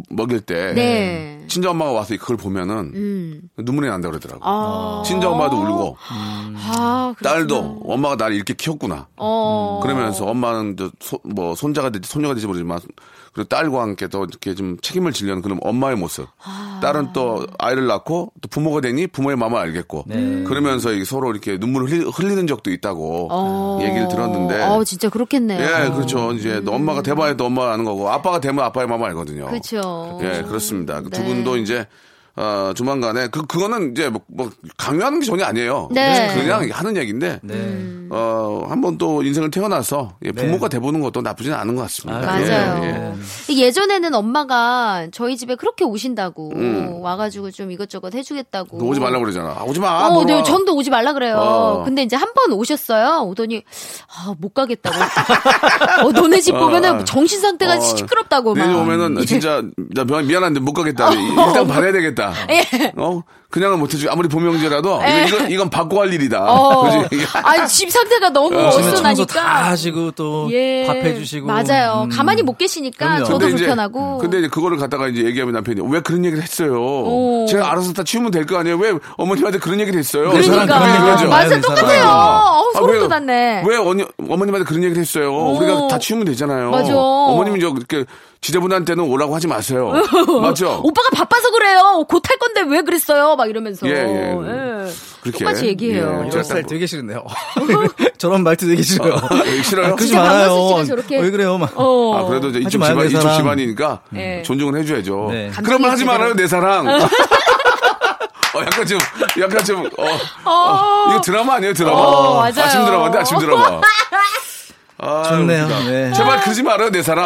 [0.09, 1.45] 먹일 때 네.
[1.49, 3.43] 친정 엄마가 와서 그걸 보면은 음.
[3.57, 4.41] 눈물이 난다 그러더라고.
[4.45, 5.03] 아.
[5.05, 7.15] 친정 엄마도 울고 아.
[7.23, 9.09] 딸도 엄마가 나를 이렇게 키웠구나.
[9.17, 9.81] 어.
[9.83, 12.79] 그러면서 엄마는 저 소- 뭐 손자가 될지 손녀가 될지 모르지만
[13.33, 16.27] 그리고 딸과 함께 또 이렇게 좀 책임을 지려는 그런 엄마의 모습.
[16.43, 16.81] 아.
[16.83, 20.43] 딸은 또 아이를 낳고 또 부모가 되니 부모의 마음을 알겠고 네.
[20.45, 23.79] 그러면서 서로 이렇게 눈물을 흘리- 흘리는 적도 있다고 어.
[23.83, 25.61] 얘기를 들었는데 어, 진짜 그렇겠네요.
[25.61, 26.33] 예, 그렇죠.
[26.33, 29.47] 이제 또 엄마가 대봐야 또 엄마가 아는 거고 아빠가 되면 아빠의 마음을 알거든요.
[29.47, 30.19] 그렇죠.
[30.23, 31.01] 예, 그렇습니다.
[31.03, 31.25] 두 네.
[31.25, 31.87] 분도 이제
[32.41, 35.89] 어, 조만간에 그 그거는 이제 뭐, 뭐 강요하는 게 전혀 아니에요.
[35.93, 36.33] 네.
[36.35, 37.87] 그냥 하는 얘기인데 네.
[38.11, 42.33] 어, 한번 또 인생을 태어나서 예, 부모가 돼보는 것도 나쁘지는 않은 것 같습니다.
[42.33, 42.85] 아, 예, 맞아요.
[43.51, 43.55] 예.
[43.55, 47.01] 예전에는 엄마가 저희 집에 그렇게 오신다고 음.
[47.03, 48.79] 와가지고 좀 이것저것 해주겠다고.
[48.79, 49.51] 너 오지 말라고 그러잖아.
[49.59, 50.07] 아, 오지 마.
[50.07, 50.25] 어.
[50.25, 51.37] 네, 전도 오지 말라 그래요.
[51.37, 51.83] 어.
[51.85, 53.25] 근데 이제 한 번 오셨어요.
[53.27, 53.65] 오더니
[54.09, 54.97] 아, 못 가겠다고.
[56.07, 57.05] 어, 너네 집 보면은 어.
[57.05, 57.81] 정신 상태가 어.
[57.81, 58.65] 시끄럽다고 막.
[58.65, 61.11] 내일 오면은 진짜 나 미- 미안한데 못 가겠다.
[61.13, 62.30] 일단 받아야 되겠다.
[62.51, 62.93] 예.
[62.97, 63.23] 어?
[63.51, 65.25] 그냥은 못해주고 아무리 보명제라도 예.
[65.27, 66.45] 이건, 이건, 이건 받고 할 일이다.
[66.49, 66.83] 어.
[67.09, 67.27] 그지?
[67.43, 69.43] 아니, 집 상태가 너무 다 어수선하니까.
[69.71, 70.85] 하시고 또 예.
[70.87, 72.03] 밥 해주시고 맞아요.
[72.05, 72.09] 음.
[72.11, 73.25] 가만히 못 계시니까 그럼요.
[73.25, 74.19] 저도 근데 이제- 불편하고.
[74.19, 76.81] 근데 이제 그거를 갖다가 이제 얘기하면 남편이 왜 그런 얘기를 했어요?
[76.81, 77.47] 오.
[77.49, 78.77] 제가 알아서 다 치우면 될 거 아니에요?
[78.79, 80.31] 왜 어머님한테 그런 얘기를 했어요?
[80.31, 80.79] 그 그러니까.
[80.79, 81.75] 그런 얘기 하지 마요, 맞아, 그 사람.
[81.77, 82.05] 똑같아요.
[82.05, 83.65] 아, 어우, 소름 왜- 돋았네.
[83.67, 85.33] 왜 어니, 어머님한테 그런 얘기를 했어요?
[85.35, 86.71] 우리가 다 치우면 되잖아요.
[86.71, 86.93] 맞아.
[86.97, 88.05] 어머님이 저 이렇게
[88.41, 89.93] 지저분한테는 오라고 하지 마세요.
[90.41, 90.81] 맞죠?
[90.83, 92.05] 오빠가 바빠서 그래요.
[92.09, 93.37] 곧 할 건데 왜 그랬어요?
[93.41, 93.87] 막 이러면서.
[93.89, 93.97] 예, 예.
[93.97, 94.93] 예.
[95.23, 95.39] 그렇게.
[95.39, 96.23] 똑같이 얘기해요.
[96.25, 97.25] 예, 이런 제가 되게 싫은데요.
[98.19, 99.17] 저런 말투 되게 싫어요.
[99.47, 99.87] 예, 싫어요?
[99.87, 100.85] 아, 그러지 말아요.
[100.87, 101.57] 저렇게- 왜 그래요?
[101.57, 101.73] 막.
[101.75, 102.19] 어.
[102.19, 103.33] 아, 그래도 이제 하지 이쪽 마요, 집안, 내 이쪽.
[103.37, 104.43] 집안이니까 네.
[104.43, 105.29] 존중을 해줘야죠.
[105.31, 105.51] 네.
[105.65, 106.87] 그러면 하지 감정이 말아요, 내 사랑.
[108.53, 108.99] 어, 약간 좀,
[109.41, 110.05] 약간 좀, 어,
[110.45, 111.97] 어, 이거 드라마 아니에요, 드라마?
[111.97, 112.61] 어, 맞아요.
[112.65, 113.81] 아침 드라마인데, 아침 드라마.
[114.99, 115.67] 아, 좋네요.
[115.89, 116.13] 네.
[116.13, 117.25] 제발 그러지 말아요, 내 사랑.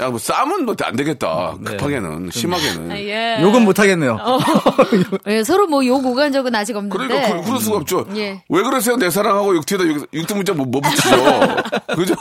[0.00, 1.54] 야, 뭐, 싸움은 뭐안 되겠다.
[1.60, 1.70] 네.
[1.70, 2.96] 급하게는, 심하게는.
[2.98, 3.38] 예.
[3.40, 4.18] 욕은 못 하겠네요.
[5.28, 6.96] 예, 서로 뭐 욕 오간 적은 아직 없는데.
[6.96, 8.04] 그러니까, 그, 럴 수가 없죠.
[8.16, 8.42] 예.
[8.48, 11.16] 왜 그러세요, 내 사랑하고 육티에다 육- 육두문자 뭐, 뭐 붙이죠.
[11.96, 12.14] 그죠?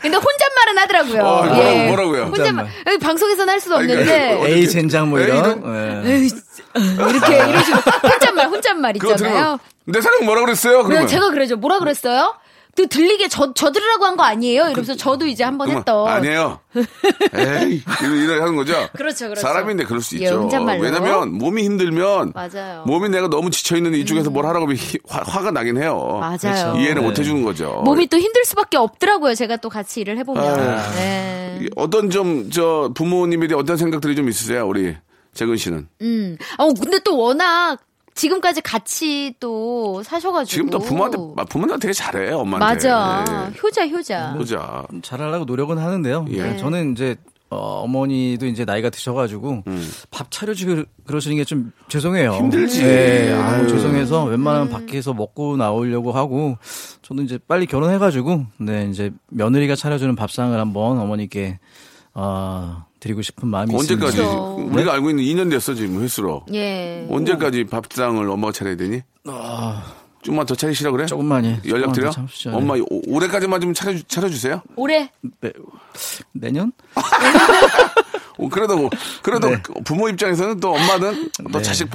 [0.00, 1.22] 근데 혼잣말은 하더라고요.
[1.22, 1.86] 어, 뭐라고, 예.
[1.88, 2.22] 뭐라고요?
[2.26, 2.68] 혼잣말.
[3.02, 4.52] 방송에서는 할 수도 아니, 그러니까 없는데.
[4.52, 6.04] 에이 젠장 뭐 에이, 이런.
[6.06, 6.12] 예.
[6.14, 6.30] 에이,
[6.76, 7.80] 이렇게 이런 식으로
[8.12, 9.58] 혼잣말 혼잣말 있잖아요.
[9.86, 10.82] 내 사랑 뭐라 그랬어요?
[10.82, 11.08] 네, 그러면.
[11.08, 11.56] 제가 그러죠.
[11.56, 12.34] 뭐라 그랬어요?
[12.78, 14.62] 그 들리게 저, 저 들으라고 한 거 아니에요?
[14.68, 16.06] 이러면서 저도 이제 한번 그러면 했던.
[16.08, 16.60] 아니에요.
[17.34, 17.82] 에이,
[18.24, 18.72] 이러 하는 거죠?
[18.96, 19.40] 그렇죠, 그렇죠.
[19.40, 20.42] 사람인데 그럴 수 예, 있죠.
[20.42, 20.80] 혼잣말로.
[20.82, 22.84] 왜냐면 몸이 힘들면 맞아요.
[22.86, 22.88] 음.
[22.90, 26.18] 몸이 내가 너무 지쳐있는데 이쪽에서 뭘 하라고 하면 히- 화, 화가 나긴 해요.
[26.20, 26.76] 맞아요.
[26.76, 27.00] 이해를 네.
[27.08, 27.82] 못 해주는 거죠.
[27.84, 29.34] 몸이 또 힘들 수밖에 없더라고요.
[29.34, 30.44] 제가 또 같이 일을 해보면.
[30.44, 30.90] 아.
[30.92, 31.66] 네.
[31.74, 34.66] 어떤 좀, 저, 부모님에 대해 어떤 생각들이 좀 있으세요?
[34.68, 34.94] 우리
[35.34, 35.88] 재근 씨는.
[36.02, 36.36] 음.
[36.58, 37.78] 어, 근데 또 워낙
[38.18, 40.50] 지금까지 같이 또 사셔가지고.
[40.50, 41.16] 지금 또 부모한테,
[41.48, 42.58] 부모한테 되게 잘해, 엄마한테.
[42.88, 43.50] 맞아.
[43.62, 44.34] 효자, 효자.
[44.36, 44.84] 보자.
[45.02, 46.26] 잘하려고 노력은 하는데요.
[46.30, 46.42] 예.
[46.42, 47.16] 네, 저는 이제
[47.50, 49.62] 어, 어머니도 이제 나이가 드셔가지고
[50.10, 52.32] 밥 차려주고 그러시는 게 좀 죄송해요.
[52.32, 52.36] 음.
[52.36, 52.82] 힘들지.
[52.82, 53.66] 네, 아유.
[53.68, 56.58] 죄송해서 웬만하면 밖에서 먹고 나오려고 하고
[57.02, 61.58] 저는 이제 빨리 결혼해가지고 네 이제 며느리가 차려주는 밥상을 한번 어머니께
[62.12, 64.16] 어, 드리고 싶은 마음이 언제까지?
[64.18, 64.34] 있습니다.
[64.34, 64.56] 그렇죠.
[64.72, 66.44] 우리가 알고 있는 2년 됐어, 지금 횟수로.
[66.52, 67.06] 예.
[67.10, 69.02] 언제까지 밥상을 엄마가 차려야 되니?
[70.22, 71.04] 좀만 더 차리시라 그래?
[71.04, 71.06] 아.
[71.06, 71.58] 조금만요.
[71.68, 72.10] 연락 드려?
[72.10, 72.28] 조금만.
[72.44, 72.50] 네.
[72.52, 74.62] 엄마 오- 올해까지만 좀 차려 차려주세요.
[74.76, 75.52] 올해 네.
[76.32, 76.72] 내년?
[78.38, 78.88] 어, 그래도
[79.22, 79.62] 그래도 네.
[79.84, 81.62] 부모 입장에서는 또 엄마는 또 네.
[81.62, 81.88] 자식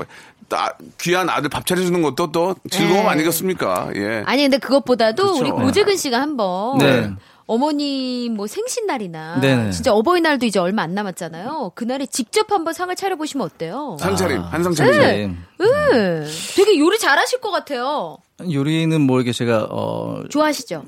[0.50, 3.10] 나- 귀한 아들 밥 차려주는 것도 또 즐거움 네.
[3.10, 3.92] 아니겠습니까?
[3.96, 4.24] 예.
[4.26, 5.40] 아니 근데 그것보다도 그렇죠.
[5.42, 7.12] 우리 고재근 씨가 한번 네.
[7.46, 9.72] 어머니 뭐 생신날이나 네네.
[9.72, 11.72] 진짜 어버이날도 이제 얼마 안 남았잖아요.
[11.76, 13.98] 그날에 직접 한번 상을 차려보시면 어때요?
[14.00, 15.00] 상 차림 아, 한상 차림.
[15.00, 15.26] 네.
[15.62, 18.18] 음, 되게 요리 잘하실 것 같아요.
[18.52, 20.84] 요리는 뭐 이렇게 제가 어 좋아하시죠?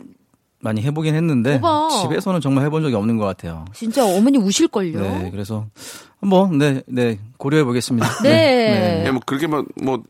[0.59, 1.89] 많이 해보긴 했는데 오빠.
[2.01, 3.65] 집에서는 정말 해본 적이 없는 것 같아요.
[3.73, 4.99] 진짜 어머니 우실걸요?
[4.99, 5.67] 네, 그래서
[6.19, 8.23] 한번 네, 네 고려해 보겠습니다.
[8.23, 9.03] 네.
[9.05, 10.01] 예, 뭐 그렇게 뭐, 뭐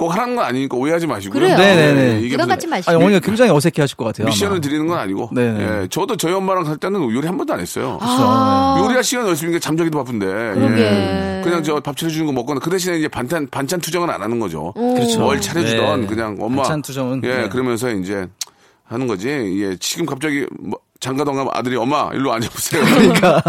[0.00, 1.38] 꼭 하라는 건 아니니까 오해하지 마시고요.
[1.38, 1.58] 그래요.
[1.58, 2.20] 네네네.
[2.20, 2.90] 이게 부담 갖지 마시고.
[2.90, 4.28] 아니, 어머니가 굉장히 어색해 하실 것 같아요.
[4.28, 4.60] 미션을 아마.
[4.62, 5.28] 드리는 건 아니고.
[5.30, 5.60] 네네.
[5.82, 7.98] 예, 저도 저희 엄마랑 살 때는 요리 한 번도 안 했어요.
[8.00, 8.80] 아.
[8.82, 10.24] 요리할 시간이 없으니까 잠자기도 바쁜데.
[10.26, 10.80] 그러게.
[10.80, 11.40] 예.
[11.44, 14.72] 그냥 저 밥 차려주는 거 먹거나 그 대신에 이제 반찬, 반찬 투정은 안 하는 거죠.
[14.72, 15.20] 그렇죠.
[15.20, 16.06] 뭘 차려주던 네.
[16.06, 16.62] 그냥 엄마.
[16.62, 17.48] 반찬 투정은, 예, 네.
[17.50, 18.26] 그러면서 이제
[18.84, 19.28] 하는 거지.
[19.28, 22.84] 예, 지금 갑자기 뭐 장가동 가면 아들이 엄마 일로 앉아보세요.
[22.84, 23.42] 그러니까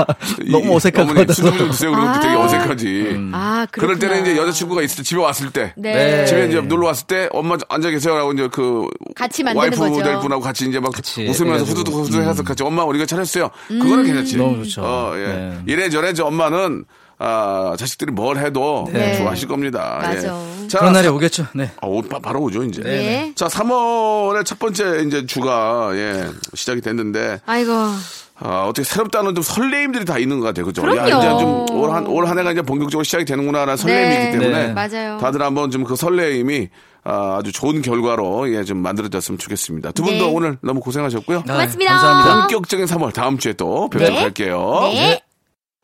[0.49, 1.33] 너무 어색할 것 어머니.
[1.33, 1.91] 수좀 좀 드세요.
[1.91, 2.19] 그러면 아.
[2.21, 3.29] 되게 어색하지.
[3.33, 3.99] 아, 그럴.
[3.99, 6.25] 때는 이제 여자친구가 있을 때 집에 왔을 때 네.
[6.25, 10.01] 집에 이제 놀러 왔을 때 엄마 앉아 계세요라고 이제 그 같이 와이프 거죠.
[10.01, 11.65] 될 분하고 같이 이제 막 같이 웃으면서.
[11.65, 13.49] 후두둑 후두둑 해서 같이 엄마 우리가 차렸어요.
[13.67, 14.37] 그거는 괜찮지.
[14.37, 14.81] 너무 좋죠.
[14.83, 15.27] 어, 예.
[15.27, 15.57] 네.
[15.67, 16.85] 이래저래 저 엄마는
[17.23, 19.15] 아, 자식들이 뭘 해도 네.
[19.17, 19.99] 좋아하실 겁니다.
[20.01, 20.15] 맞아.
[20.63, 20.67] 예.
[20.67, 21.45] 자, 그런 날이 오겠죠.
[21.53, 21.69] 네.
[21.81, 22.81] 아, 오, 바- 바로 오죠 이제.
[22.85, 23.31] 예.
[23.35, 27.71] 자, 3월의 첫 번째 이제 주가 예, 시작이 됐는데 아이고.
[28.43, 30.65] 아, 어떻게 새롭다는 좀 설레임들이 다 있는 것 같아요.
[30.65, 30.81] 그죠?
[30.81, 31.07] 그럼요.
[31.07, 34.25] 이제 좀올 한, 올 한 해가 이제 본격적으로 시작이 되는구나라는 네.
[34.25, 34.73] 있기 때문에 네.
[34.73, 35.19] 맞아요.
[35.19, 36.69] 다들 한번 좀 그 설레임이
[37.03, 39.91] 아, 아주 좋은 결과로 예, 좀 만들어졌으면 좋겠습니다.
[39.91, 40.31] 두 분도 네.
[40.33, 41.43] 오늘 너무 고생하셨고요.
[41.43, 41.91] 고맙습니다.
[41.91, 42.39] 감사합니다.
[42.47, 44.21] 본격적인 3월 다음 주에 또 뵙도록 네.
[44.21, 44.79] 할게요.
[44.93, 45.21] 네.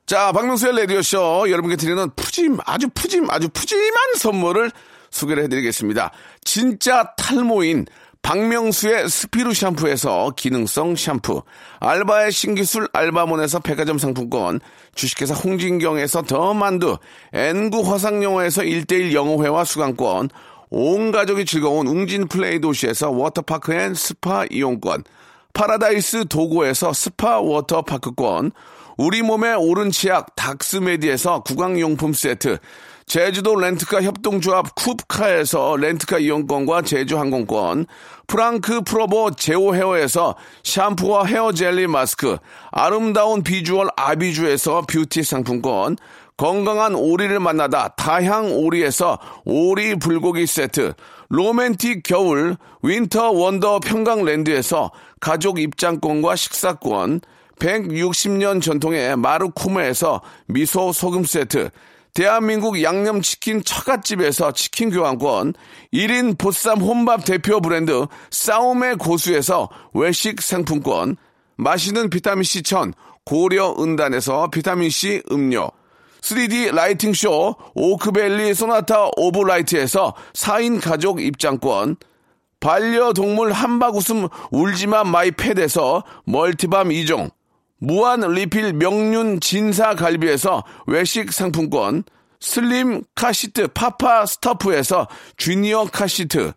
[0.07, 4.71] 자, 박명수의 라디오쇼 여러분께 드리는 푸짐, 아주 푸짐, 아주 푸짐한 선물을
[5.09, 6.11] 소개를 해드리겠습니다.
[6.45, 7.85] 진짜 탈모인
[8.21, 11.43] 박명수의 스피루 샴푸에서 기능성 샴푸,
[11.81, 14.61] 알바의 신기술 알바몬에서 백화점 상품권,
[14.95, 16.97] 주식회사 홍진경에서 더 만두,
[17.33, 20.29] 엔구 화상영어에서 1대1 영어회화 수강권,
[20.69, 25.03] 온 가족이 즐거운 웅진 플레이 도시에서 워터파크 앤 스파 이용권,
[25.51, 28.53] 파라다이스 도고에서 스파 워터파크권,
[28.97, 32.57] 우리 몸의 옳은 치약 닥스메디에서 구강용품 세트,
[33.05, 37.85] 제주도 렌트카 협동조합 쿱카에서 렌트카 이용권과 제주 항공권,
[38.25, 42.37] 프랑크 프로보 제오 헤어에서 샴푸와 헤어 젤리 마스크,
[42.71, 45.95] 아름다운 비주얼 아비주에서 뷰티 상품권,
[46.35, 50.93] 건강한 오리를 만나다 다향 오리에서 오리 불고기 세트,
[51.29, 57.21] 로맨틱 겨울 윈터 원더 평강랜드에서 가족 입장권과 식사권,
[57.59, 61.69] 160년 전통의 마르코메에서 미소 소금 세트,
[62.13, 65.53] 대한민국 양념치킨 처갓집에서 치킨 교환권,
[65.93, 71.15] 1인 보쌈 혼밥 대표 브랜드 싸움의 고수에서 외식 상품권,
[71.57, 72.93] 맛있는 비타민C 천
[73.23, 75.69] 고려 은단에서 비타민C 음료,
[76.21, 81.97] 3D lighting 쇼 오크밸리 소나타 오브 라이트에서 4인 가족 입장권,
[82.59, 87.29] 반려동물 함박웃음 울지마 마이 팻에서 멀티밤 2종,
[87.79, 92.03] 무한 리필 명륜 진사 갈비에서 외식 상품권,
[92.39, 95.07] 슬림 카시트 파파 스타프에서
[95.37, 96.53] 주니어 카시트,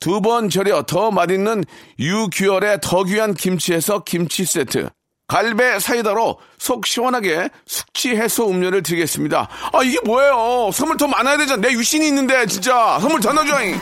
[0.00, 1.64] 두 번 절여 더 맛있는
[1.98, 4.88] 유규열의 더 귀한 김치에서 김치 세트,
[5.28, 9.48] 갈배 사이다로 속 시원하게 숙취 해소 음료를 드리겠습니다.
[9.72, 10.70] 아, 이게 뭐예요?
[10.72, 11.62] 선물 더 많아야 되잖아.
[11.62, 12.98] 내 유신이 있는데, 진짜.
[13.00, 13.78] 선물 더 넣어줘잉.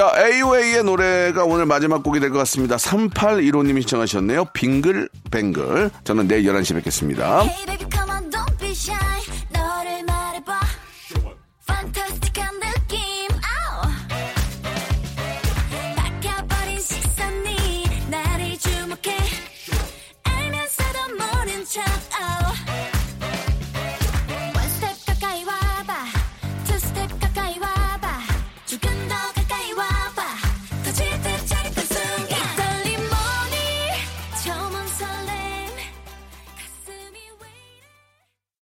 [0.00, 2.76] 자, AOA의 노래가 오늘 마지막 곡이 될 것 같습니다.
[2.76, 4.46] 3815님이 시청하셨네요.
[4.54, 5.90] 빙글뱅글.
[6.04, 7.42] 저는 내일 11시에 뵙겠습니다.
[7.42, 7.86] Hey, baby,